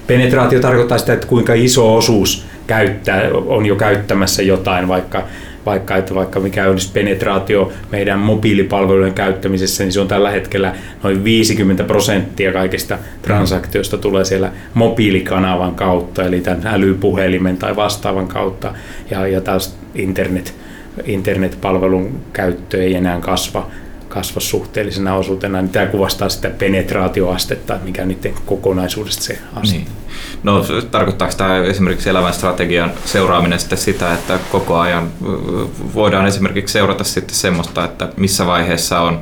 Penetraatio 0.07 0.59
tarkoittaa 0.59 0.97
sitä, 0.97 1.13
että 1.13 1.27
kuinka 1.27 1.53
iso 1.53 1.95
osuus 1.95 2.45
käyttää, 2.67 3.21
on 3.33 3.65
jo 3.65 3.75
käyttämässä 3.75 4.43
jotain, 4.43 4.87
vaikka 4.87 5.23
vaikka, 5.65 5.95
että 5.95 6.15
vaikka 6.15 6.39
mikä 6.39 6.69
olisi 6.69 6.91
penetraatio 6.93 7.71
meidän 7.91 8.19
mobiilipalvelujen 8.19 9.13
käyttämisessä, 9.13 9.83
niin 9.83 9.91
se 9.91 9.99
on 9.99 10.07
tällä 10.07 10.31
hetkellä 10.31 10.75
noin 11.03 11.23
50 11.23 11.83
prosenttia 11.83 12.53
kaikista 12.53 12.97
transaktioista 13.21 13.97
tulee 13.97 14.25
siellä 14.25 14.51
mobiilikanavan 14.73 15.75
kautta, 15.75 16.23
eli 16.23 16.41
tämän 16.41 16.67
älypuhelimen 16.67 17.57
tai 17.57 17.75
vastaavan 17.75 18.27
kautta, 18.27 18.73
ja, 19.11 19.27
ja 19.27 19.41
taas 19.41 19.77
internet, 19.95 20.55
internetpalvelun 21.05 22.19
käyttö 22.33 22.83
ei 22.83 22.95
enää 22.95 23.19
kasva 23.19 23.69
kasva 24.15 24.39
suhteellisena 24.39 25.15
osuutena, 25.15 25.61
niin 25.61 25.69
tämä 25.71 25.85
kuvastaa 25.85 26.29
sitä 26.29 26.49
penetraatioastetta, 26.49 27.79
mikä 27.83 28.05
niiden 28.05 28.33
kokonaisuudesta 28.45 29.23
se 29.23 29.39
aste. 29.53 29.75
Niin. 29.75 29.87
No 30.43 30.65
tarkoittaako 30.91 31.33
tämä 31.37 31.63
esimerkiksi 31.63 32.09
elämän 32.09 32.33
strategian 32.33 32.91
seuraaminen 33.05 33.59
sitten 33.59 33.77
sitä, 33.77 34.13
että 34.13 34.39
koko 34.51 34.79
ajan 34.79 35.09
voidaan 35.93 36.25
esimerkiksi 36.25 36.73
seurata 36.73 37.03
sitten 37.03 37.35
semmoista, 37.35 37.85
että 37.85 38.09
missä 38.17 38.45
vaiheessa 38.45 38.99
on 38.99 39.19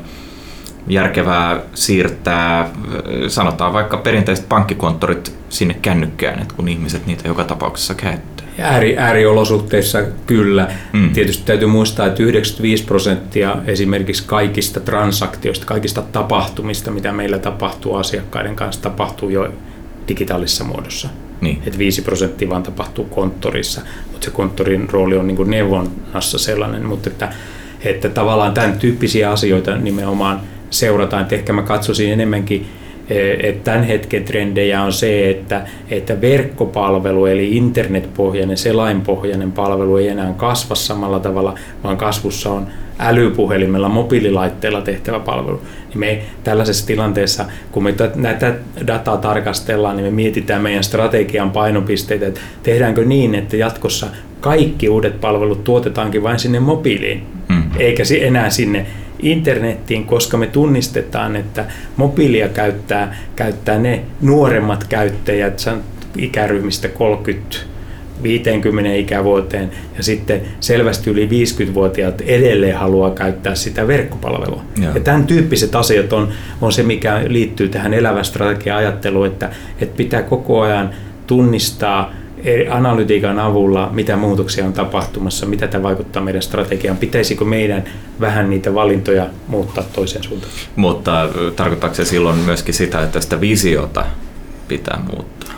järkevää 0.88 1.60
siirtää, 1.74 2.70
sanotaan 3.28 3.74
vaikka 3.74 3.98
perinteiset 3.98 4.50
pankkikonttorit 4.50 5.36
sinne 5.50 5.74
kännykkään, 5.74 6.42
että 6.42 6.56
kun 6.56 6.68
ihmiset 6.68 7.06
niitä 7.06 7.28
joka 7.28 7.44
tapauksessa 7.44 7.94
käyttää. 7.96 8.34
Ääri, 8.60 8.98
ääriolosuhteissa 8.98 10.02
kyllä. 10.26 10.68
Mm. 10.94 11.10
Tietysti 11.10 11.46
täytyy 11.46 11.68
muistaa, 11.68 12.08
että 12.08 12.24
95 12.24 12.84
prosenttia 12.84 13.56
esimerkiksi 13.66 14.24
kaikista 14.28 14.80
transaktioista, 14.80 15.66
kaikista 15.66 16.02
tapahtumista, 16.02 16.92
mitä 16.92 17.12
meillä 17.12 17.40
tapahtuu 17.40 17.96
asiakkaiden 17.96 18.56
kanssa, 18.56 18.82
tapahtuu 18.82 19.30
jo 19.30 19.54
digitaalisessa 20.08 20.64
muodossa. 20.64 21.10
Niin. 21.42 21.62
Et 21.66 21.78
5 21.78 22.02
prosenttia 22.02 22.50
vaan 22.50 22.64
tapahtuu 22.64 23.06
konttorissa, 23.06 23.82
mutta 24.12 24.26
se 24.26 24.32
konttorin 24.32 24.90
rooli 24.90 25.18
on 25.18 25.28
niin 25.28 25.50
neuvonnassa 25.50 26.38
sellainen, 26.38 26.86
mutta 26.86 27.10
että, 27.10 27.34
että 27.82 28.10
tavallaan 28.10 28.54
tämän 28.54 28.80
tyyppisiä 28.80 29.32
asioita 29.32 29.76
nimenomaan 29.76 30.42
seurataan, 30.74 31.22
että 31.22 31.36
ehkä 31.36 31.54
mä 31.54 31.62
katsoisin 31.62 32.14
enemmänkin 32.14 32.66
että 33.44 33.72
tämän 33.72 33.84
hetken 33.84 34.24
trendejä 34.24 34.82
on 34.82 34.94
se, 34.94 35.30
että, 35.30 35.68
että 35.90 36.22
verkkopalvelu 36.22 37.26
eli 37.26 37.58
internetpohjainen, 37.58 38.58
selainpohjainen 38.58 39.52
palvelu 39.52 39.98
ei 39.98 40.08
enää 40.08 40.34
kasva 40.38 40.76
samalla 40.76 41.20
tavalla, 41.20 41.56
vaan 41.84 41.98
kasvussa 41.98 42.52
on 42.52 42.68
älypuhelimella, 43.00 43.90
mobiililaitteella 43.90 44.82
tehtävä 44.82 45.20
palvelu. 45.20 45.62
Niin 45.90 46.00
me 46.00 46.22
tällaisessa 46.44 46.88
tilanteessa, 46.88 47.46
kun 47.72 47.84
me 47.84 47.94
näitä 48.16 48.56
dataa 48.88 49.18
tarkastellaan, 49.18 49.98
niin 49.98 50.06
me 50.06 50.12
mietitään 50.12 50.62
meidän 50.62 50.84
strategian 50.84 51.52
painopisteitä, 51.52 52.28
että 52.28 52.42
tehdäänkö 52.64 53.06
niin, 53.06 53.36
että 53.36 53.58
jatkossa 53.58 54.08
kaikki 54.42 54.90
uudet 54.90 55.22
palvelut 55.22 55.64
tuotetaankin 55.64 56.24
vain 56.24 56.40
sinne 56.40 56.60
mobiiliin, 56.60 57.24
mm. 57.50 57.64
eikä 57.80 58.04
enää 58.22 58.50
sinne 58.50 58.86
internettiin, 59.24 60.06
koska 60.06 60.38
me 60.38 60.48
tunnistetaan, 60.48 61.36
että 61.36 61.66
mobiilia 61.96 62.50
käyttää, 62.50 63.16
käyttää 63.36 63.80
ne 63.80 64.02
nuoremmat 64.22 64.84
käyttäjät 64.84 65.70
ikäryhmistä 66.18 66.88
30 66.88 67.74
50 68.24 68.94
ikävuoteen 68.94 69.72
ja 69.98 70.04
sitten 70.04 70.42
selvästi 70.60 71.10
yli 71.10 71.28
50-vuotiaat 71.28 72.22
edelleen 72.22 72.78
haluaa 72.78 73.12
käyttää 73.12 73.56
sitä 73.56 73.88
verkkopalvelua. 73.88 74.64
Joo. 74.82 74.94
Ja 74.96 75.00
tämän 75.00 75.28
tyyppiset 75.28 75.76
asiat 75.76 76.14
on, 76.14 76.30
on 76.62 76.72
se, 76.72 76.84
mikä 76.84 77.22
liittyy 77.28 77.70
tähän 77.70 77.94
elävän 77.94 78.26
strategia-ajatteluun, 78.26 79.28
että, 79.28 79.50
että 79.82 79.98
pitää 79.98 80.22
koko 80.22 80.62
ajan 80.62 80.90
tunnistaa 81.28 82.14
analytiikan 82.72 83.40
avulla, 83.40 83.90
mitä 83.94 84.16
muutoksia 84.16 84.66
on 84.66 84.74
tapahtumassa, 84.74 85.46
mitä 85.46 85.68
tämä 85.68 85.84
vaikuttaa 85.84 86.24
meidän 86.24 86.42
strategiaan. 86.42 86.98
Pitäisikö 86.98 87.46
meidän 87.46 87.84
vähän 88.20 88.50
niitä 88.50 88.74
valintoja 88.74 89.26
muuttaa 89.48 89.84
toiseen 89.94 90.24
suuntaan? 90.24 90.54
Mutta 90.76 91.30
tarkoittaako 91.56 91.96
se 91.96 92.06
silloin 92.06 92.38
myöskin 92.38 92.74
sitä, 92.74 93.04
että 93.04 93.22
sitä 93.22 93.42
visiota 93.42 94.06
pitää 94.68 95.02
muuttaa? 95.12 95.54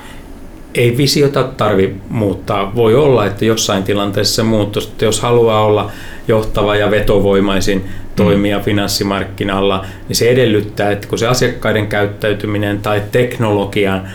Ei 0.76 0.98
visiota 0.98 1.44
tarvi 1.44 1.96
muuttaa. 2.10 2.76
Voi 2.76 2.96
olla, 2.96 3.26
että 3.26 3.46
jossain 3.46 3.84
tilanteessa 3.84 4.36
se 4.36 4.44
muuttuu, 4.44 4.82
että 4.82 5.06
jos 5.06 5.22
haluaa 5.22 5.66
olla 5.66 5.92
johtava 6.28 6.76
ja 6.76 6.92
vetovoimaisin 6.92 7.86
toimia 8.16 8.58
mm. 8.58 8.64
finanssimarkkinalla, 8.64 9.86
niin 10.08 10.16
se 10.16 10.30
edellyttää, 10.30 10.92
että 10.92 11.08
kun 11.08 11.20
se 11.20 11.28
asiakkaiden 11.28 11.88
käyttäytyminen 11.88 12.80
tai 12.80 13.02
teknologian 13.12 14.08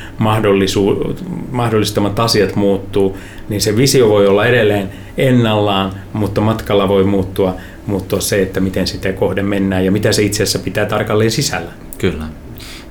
mahdollistamat 1.51 2.21
asiat 2.21 2.57
muuttuu, 2.57 3.19
niin 3.49 3.61
se 3.61 3.77
visio 3.77 4.09
voi 4.09 4.27
olla 4.27 4.47
edelleen 4.47 4.89
ennallaan, 5.19 5.93
mutta 6.13 6.41
matkalla 6.41 6.89
voi 6.89 7.05
muuttua, 7.05 7.55
muuttua 7.87 8.21
se, 8.21 8.43
että 8.43 8.61
miten 8.61 8.87
sitä 8.87 9.13
kohden 9.13 9.47
mennään 9.47 9.85
ja 9.85 9.93
mitä 9.93 10.13
se 10.13 10.23
itse 10.23 10.43
asiassa 10.43 10.59
pitää 10.59 10.87
tarkalleen 10.87 11.31
sisällä. 11.31 11.71
Kyllä. 11.99 12.25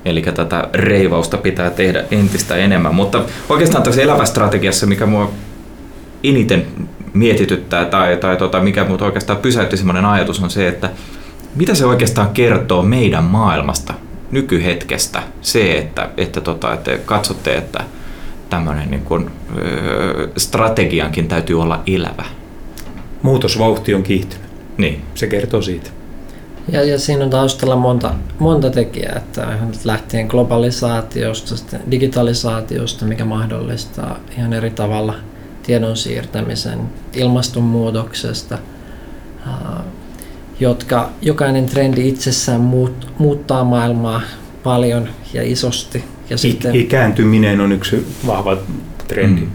Eli 0.04 0.22
tätä 0.22 0.68
reivausta 0.74 1.36
pitää 1.36 1.70
tehdä 1.70 2.04
entistä 2.10 2.56
enemmän. 2.56 2.94
Mutta 2.94 3.22
oikeastaan 3.48 3.84
tässä 3.84 4.02
elämästrategiassa, 4.02 4.86
mikä 4.86 5.06
mua 5.06 5.30
eniten 6.24 6.66
mietityttää 7.12 7.84
tai, 7.84 8.16
tai 8.16 8.36
tota, 8.36 8.60
mikä 8.60 8.84
mut 8.84 9.02
oikeastaan 9.02 9.38
pysäytti 9.38 9.76
semmoinen 9.76 10.04
ajatus 10.04 10.42
on 10.42 10.50
se, 10.50 10.68
että 10.68 10.90
mitä 11.54 11.74
se 11.74 11.86
oikeastaan 11.86 12.30
kertoo 12.30 12.82
meidän 12.82 13.24
maailmasta, 13.24 13.94
nykyhetkestä, 14.30 15.22
se, 15.40 15.78
että, 15.78 16.08
että, 16.16 16.40
tota, 16.40 16.74
että 16.74 16.98
katsotte, 17.04 17.56
että 17.56 17.84
tämmöinen 18.50 18.90
niin 18.90 19.02
kun, 19.02 19.30
strategiankin 20.36 21.28
täytyy 21.28 21.62
olla 21.62 21.82
elävä. 21.86 22.24
Muutosvauhti 23.22 23.94
on 23.94 24.02
kiihtynyt. 24.02 24.46
Niin. 24.78 25.02
Se 25.14 25.26
kertoo 25.26 25.62
siitä. 25.62 25.90
Ja, 26.68 26.84
ja 26.84 26.98
siinä 26.98 27.24
on 27.24 27.30
taustalla 27.30 27.76
monta, 27.76 28.14
monta 28.38 28.70
tekijää, 28.70 29.16
että 29.16 29.58
lähtien 29.84 30.26
globalisaatiosta, 30.26 31.76
digitalisaatiosta, 31.90 33.04
mikä 33.04 33.24
mahdollistaa 33.24 34.18
ihan 34.38 34.52
eri 34.52 34.70
tavalla 34.70 35.14
tiedon 35.62 35.96
siirtämisen, 35.96 36.78
ilmastonmuutoksesta, 37.14 38.58
jotka 40.60 41.10
jokainen 41.22 41.66
trendi 41.66 42.08
itsessään 42.08 42.60
muut, 42.60 43.12
muuttaa 43.18 43.64
maailmaa 43.64 44.22
paljon 44.62 45.08
ja 45.32 45.42
isosti. 45.42 46.04
Ja 46.30 46.38
sitten, 46.38 46.74
ikääntyminen 46.74 47.60
on 47.60 47.72
yksi 47.72 48.06
vahva 48.26 48.56
trendi. 49.08 49.40
Mm. 49.40 49.50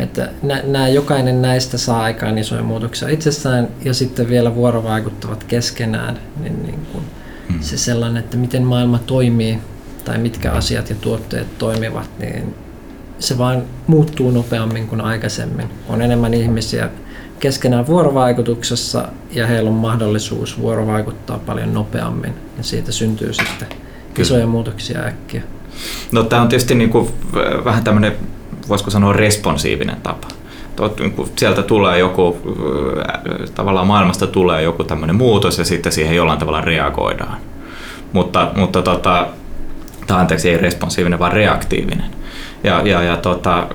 Että 0.00 0.28
nämä, 0.42 0.88
jokainen 0.88 1.42
näistä 1.42 1.78
saa 1.78 2.02
aikaan 2.02 2.38
isoja 2.38 2.62
muutoksia 2.62 3.08
itsessään 3.08 3.68
ja 3.84 3.94
sitten 3.94 4.28
vielä 4.28 4.54
vuorovaikuttavat 4.54 5.44
keskenään. 5.44 6.18
Niin, 6.40 6.62
niin 6.62 6.86
kuin 6.92 7.04
mm. 7.48 7.60
Se 7.60 7.76
sellainen, 7.76 8.24
että 8.24 8.36
miten 8.36 8.62
maailma 8.62 8.98
toimii 8.98 9.58
tai 10.04 10.18
mitkä 10.18 10.52
asiat 10.52 10.90
ja 10.90 10.96
tuotteet 11.00 11.58
toimivat, 11.58 12.10
niin 12.18 12.54
se 13.18 13.38
vaan 13.38 13.62
muuttuu 13.86 14.30
nopeammin 14.30 14.88
kuin 14.88 15.00
aikaisemmin. 15.00 15.66
On 15.88 16.02
enemmän 16.02 16.34
ihmisiä 16.34 16.90
keskenään 17.40 17.86
vuorovaikutuksessa 17.86 19.08
ja 19.30 19.46
heillä 19.46 19.70
on 19.70 19.76
mahdollisuus 19.76 20.60
vuorovaikuttaa 20.60 21.38
paljon 21.38 21.74
nopeammin 21.74 22.34
ja 22.58 22.64
siitä 22.64 22.92
syntyy 22.92 23.32
sitten 23.32 23.68
Kyllä. 23.68 23.78
isoja 24.18 24.46
muutoksia 24.46 25.00
äkkiä. 25.00 25.42
No 26.12 26.22
tämä 26.22 26.42
on 26.42 26.48
tietysti 26.48 26.74
niin 26.74 26.90
kuin 26.90 27.08
vähän 27.64 27.84
tämmöinen, 27.84 28.12
voisiko 28.68 28.90
sanoa 28.90 29.12
responsiivinen 29.12 29.96
tapa. 30.02 30.28
Niin 30.98 31.14
sieltä 31.36 31.62
tulee 31.62 31.98
joku, 31.98 32.38
tavallaan 33.54 33.86
maailmasta 33.86 34.26
tulee 34.26 34.62
joku 34.62 34.84
tämmöinen 34.84 35.16
muutos 35.16 35.58
ja 35.58 35.64
sitten 35.64 35.92
siihen 35.92 36.16
jollain 36.16 36.38
tavalla 36.38 36.60
reagoidaan. 36.60 37.36
Mutta, 38.12 38.50
mutta 38.56 38.82
tota, 38.82 39.26
tai 40.06 40.20
anteeksi, 40.20 40.50
ei 40.50 40.56
responsiivinen, 40.56 41.18
vaan 41.18 41.32
reaktiivinen. 41.32 42.10
Ja, 42.64 42.82
ja, 42.84 43.02
ja 43.02 43.16
tota, 43.16 43.66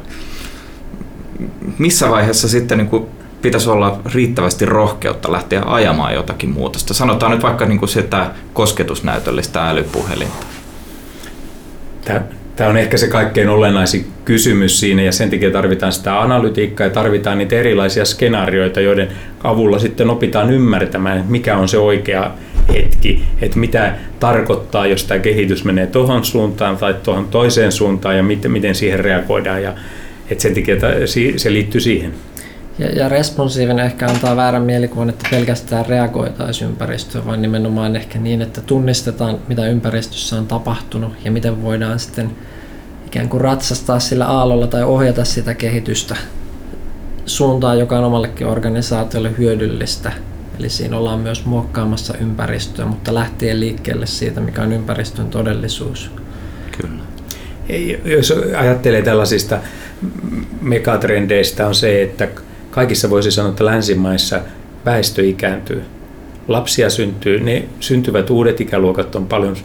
missä 1.78 2.10
vaiheessa 2.10 2.50
sitten 2.50 2.78
niin 2.78 2.90
kuin 2.90 3.08
pitäisi 3.42 3.70
olla 3.70 4.00
riittävästi 4.14 4.66
rohkeutta 4.66 5.32
lähteä 5.32 5.64
ajamaan 5.66 6.14
jotakin 6.14 6.50
muutosta? 6.50 6.94
Sanotaan 6.94 7.32
nyt 7.32 7.44
vaikka 7.44 7.66
niin 7.66 7.80
kuin 7.80 7.90
sitä 7.90 8.32
kosketusnäytöllistä 8.54 9.70
älypuhelinta. 9.70 10.46
Tämä 12.56 12.70
on 12.70 12.78
ehkä 12.78 12.98
se 12.98 13.08
kaikkein 13.08 13.50
olennaisin 13.50 14.06
kysymys 14.26 14.80
siinä 14.80 15.02
ja 15.02 15.12
sen 15.12 15.30
takia 15.30 15.52
tarvitaan 15.52 15.92
sitä 15.92 16.22
analytiikkaa 16.22 16.88
ja 16.88 16.94
tarvitaan 16.94 17.38
niitä 17.38 17.56
erilaisia 17.56 18.06
skenaarioita, 18.06 18.82
joiden 18.82 19.08
avulla 19.44 19.80
sitten 19.80 20.10
opitaan 20.10 20.54
ymmärtämään, 20.54 21.26
mikä 21.28 21.58
on 21.58 21.70
se 21.70 21.78
oikea 21.78 22.32
hetki, 22.74 23.24
että 23.42 23.60
mitä 23.60 23.96
tarkoittaa, 24.20 24.88
jos 24.88 25.04
tämä 25.04 25.20
kehitys 25.20 25.66
menee 25.66 25.88
tuohon 25.88 26.26
suuntaan 26.26 26.78
tai 26.78 26.96
tuohon 27.04 27.28
toiseen 27.28 27.72
suuntaan 27.72 28.18
ja 28.18 28.24
miten, 28.24 28.52
miten 28.52 28.76
siihen 28.76 29.00
reagoidaan. 29.00 29.64
Ja, 29.64 29.74
että 30.30 30.42
sen 30.42 30.54
takia 30.54 30.76
se 31.38 31.54
liittyy 31.54 31.82
siihen. 31.82 32.14
Ja, 32.80 32.90
ja 32.90 33.10
responsiivinen 33.10 33.86
ehkä 33.86 34.08
antaa 34.08 34.36
väärän 34.36 34.62
mielikuvan, 34.62 35.10
että 35.10 35.28
pelkästään 35.32 35.86
reagoitaisiin 35.86 36.70
ympäristöön, 36.70 37.26
vaan 37.26 37.42
nimenomaan 37.42 37.96
ehkä 37.96 38.20
niin, 38.20 38.42
että 38.42 38.62
tunnistetaan, 38.62 39.40
mitä 39.48 39.68
ympäristössä 39.68 40.36
on 40.36 40.48
tapahtunut 40.48 41.14
ja 41.26 41.32
miten 41.32 41.62
voidaan 41.62 42.00
sitten 42.00 42.32
ikään 43.08 43.30
kuin 43.30 43.42
ratsastaa 43.42 44.00
sillä 44.00 44.26
aallolla 44.26 44.68
tai 44.68 44.84
ohjata 44.84 45.26
sitä 45.26 45.54
kehitystä 45.54 46.16
suuntaan, 47.26 47.80
joka 47.80 47.98
on 47.98 48.04
omallekin 48.04 48.48
organisaatiolle 48.48 49.32
hyödyllistä. 49.38 50.12
Eli 50.60 50.70
siinä 50.70 50.98
ollaan 50.98 51.20
myös 51.20 51.46
muokkaamassa 51.46 52.18
ympäristöä, 52.18 52.86
mutta 52.86 53.14
lähtien 53.14 53.60
liikkeelle 53.60 54.06
siitä, 54.06 54.42
mikä 54.42 54.62
on 54.62 54.74
ympäristön 54.74 55.28
todellisuus. 55.28 56.12
Kyllä. 56.78 57.04
Jos 58.06 58.34
ajattelee 58.58 59.02
tällaisista 59.02 59.58
megatrendeistä 60.62 61.68
on 61.68 61.76
se, 61.76 62.04
että 62.04 62.28
kaikissa 62.74 63.10
voisi 63.10 63.32
sanoa, 63.32 63.50
että 63.50 63.66
länsimaissa 63.66 64.42
väestö 64.86 65.24
ikääntyy. 65.24 65.84
Lapsia 66.48 66.90
syntyy, 66.90 67.40
ne 67.40 67.66
syntyvät 67.80 68.30
uudet 68.30 68.62
ikäluokat 68.62 69.16
on 69.16 69.28
paljon 69.28 69.56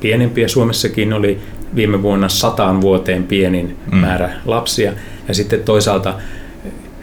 pienempiä. 0.00 0.48
Suomessakin 0.48 1.12
oli 1.12 1.38
viime 1.74 2.02
vuonna 2.02 2.28
sataan 2.28 2.80
vuoteen 2.80 3.24
pienin 3.24 3.76
mm. 3.92 3.98
määrä 3.98 4.30
lapsia. 4.44 4.92
Ja 5.28 5.34
sitten 5.34 5.60
toisaalta 5.60 6.14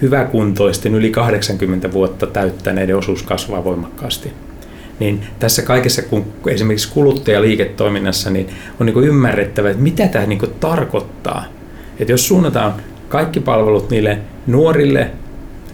hyväkuntoisten 0.02 0.96
yli 0.96 1.10
80 1.10 1.91
vuotta 1.91 2.28
täyttäneiden 2.28 2.98
osuus 2.98 3.24
kasvaa 3.24 3.63
voimakkaasti. 3.63 4.32
Niin 5.00 5.24
tässä 5.39 5.62
kaikessa, 5.62 6.02
kun 6.02 6.26
esimerkiksi 6.48 6.91
kuluttajaliiketoiminnassa, 6.91 8.30
niin 8.30 8.50
on 8.80 8.86
niin 8.86 9.04
ymmärrettävä, 9.04 9.70
että 9.70 9.84
mitä 9.84 10.08
tämä 10.08 10.26
niin 10.26 10.39
tarkoittaa. 10.60 11.46
Että 12.00 12.13
jos 12.13 12.28
suunnataan 12.28 12.74
kaikki 13.10 13.39
palvelut 13.39 13.89
niille 13.89 14.17
nuorille 14.48 15.12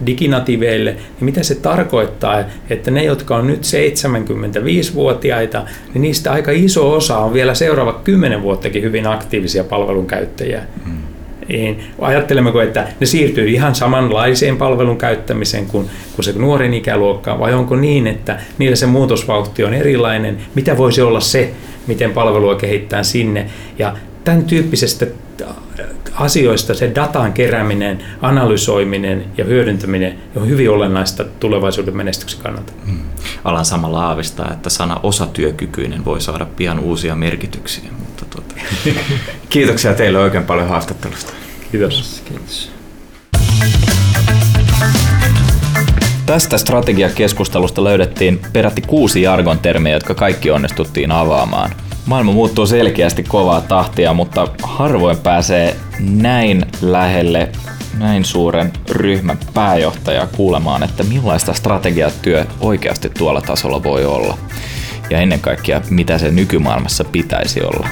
diginativeille, 0.06 0.90
niin 0.90 1.24
mitä 1.24 1.42
se 1.42 1.54
tarkoittaa, 1.54 2.44
että 2.70 2.90
ne, 2.90 3.04
jotka 3.04 3.36
on 3.36 3.46
nyt 3.46 3.62
75-vuotiaita, 3.62 5.64
niin 5.94 6.02
niistä 6.02 6.32
aika 6.32 6.50
iso 6.50 6.92
osa 6.92 7.18
on 7.18 7.32
vielä 7.32 7.54
seuraava 7.54 7.92
10 7.92 8.42
vuottakin 8.42 8.82
hyvin 8.82 9.06
aktiivisia 9.06 9.64
palvelun 9.64 10.06
käyttäjiä. 10.06 10.62
Mm. 10.86 10.92
Niin 11.48 11.84
ajattelemmeko, 11.98 12.60
että 12.60 12.88
ne 13.00 13.06
siirtyy 13.06 13.48
ihan 13.48 13.74
samanlaiseen 13.74 14.56
palvelun 14.56 14.96
käyttämiseen 14.96 15.66
kuin, 15.66 15.90
kuin 16.14 16.24
se 16.24 16.32
nuoren 16.32 16.74
ikäluokka, 16.74 17.38
vai 17.38 17.54
onko 17.54 17.76
niin, 17.76 18.06
että 18.06 18.38
niillä 18.58 18.76
se 18.76 18.86
muutosvauhti 18.86 19.64
on 19.64 19.74
erilainen? 19.74 20.38
Mitä 20.54 20.76
voisi 20.76 21.02
olla 21.02 21.20
se, 21.20 21.50
miten 21.86 22.10
palvelua 22.10 22.54
kehittää 22.54 23.02
sinne? 23.02 23.46
Ja 23.78 23.96
tämän 24.24 24.44
tyyppisestä 24.44 25.06
asioista 26.14 26.74
se 26.74 26.92
datan 26.94 27.32
kerääminen, 27.32 28.04
analysoiminen 28.22 29.24
ja 29.38 29.44
hyödyntäminen 29.44 30.18
on 30.36 30.48
hyvin 30.48 30.70
olennaista 30.70 31.24
tulevaisuuden 31.40 31.96
menestyksen 31.96 32.40
kannalta. 32.42 32.72
Hmm. 32.86 32.98
Alan 33.44 33.64
samalla 33.64 34.06
aavistaa, 34.06 34.52
että 34.52 34.70
sana 34.70 35.00
osatyökykyinen 35.02 36.04
voi 36.04 36.20
saada 36.20 36.46
pian 36.56 36.78
uusia 36.78 37.14
merkityksiä. 37.14 37.90
Mutta 37.98 38.24
tuota. 38.30 38.54
Kiitoksia 39.50 39.94
teille 39.94 40.18
oikein 40.18 40.44
paljon 40.44 40.68
haastattelusta. 40.68 41.32
Kiitos. 41.72 42.22
Kiitos. 42.28 42.70
Tästä 46.26 46.58
strategiakeskustelusta 46.58 47.84
löydettiin 47.84 48.40
peräti 48.52 48.80
kuusi 48.80 49.22
jargon 49.22 49.58
termiä, 49.58 49.92
jotka 49.92 50.14
kaikki 50.14 50.50
onnistuttiin 50.50 51.12
avaamaan– 51.12 51.70
Maailma 52.06 52.32
muuttuu 52.32 52.66
selkeästi 52.66 53.22
kovaa 53.22 53.60
tahtia, 53.60 54.14
mutta 54.14 54.48
harvoin 54.62 55.16
pääsee 55.16 55.76
näin 56.00 56.66
lähelle 56.82 57.48
näin 57.98 58.24
suuren 58.24 58.72
ryhmän 58.90 59.38
pääjohtajaa 59.54 60.26
kuulemaan, 60.26 60.82
että 60.82 61.02
millaista 61.02 61.52
strategiatyö 61.52 62.46
oikeasti 62.60 63.10
tuolla 63.10 63.40
tasolla 63.40 63.82
voi 63.82 64.04
olla. 64.04 64.38
Ja 65.10 65.18
ennen 65.18 65.40
kaikkea, 65.40 65.80
mitä 65.90 66.18
se 66.18 66.30
nykymaailmassa 66.30 67.04
pitäisi 67.04 67.62
olla. 67.62 67.88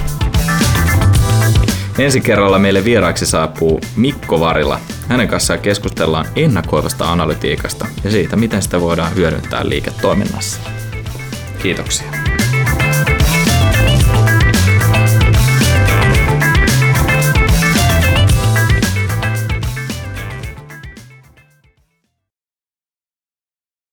Ensi 1.99 2.21
kerralla 2.21 2.59
meille 2.59 2.83
vieraaksi 2.83 3.25
saapuu 3.25 3.79
Mikko 3.95 4.39
Varila. 4.39 4.79
Hänen 5.07 5.27
kanssaan 5.27 5.59
keskustellaan 5.59 6.25
ennakoivasta 6.35 7.11
analytiikasta 7.11 7.87
ja 8.03 8.11
siitä, 8.11 8.35
miten 8.35 8.61
sitä 8.61 8.81
voidaan 8.81 9.15
hyödyntää 9.15 9.69
liiketoiminnassa. 9.69 10.59
Kiitoksia. 11.61 12.32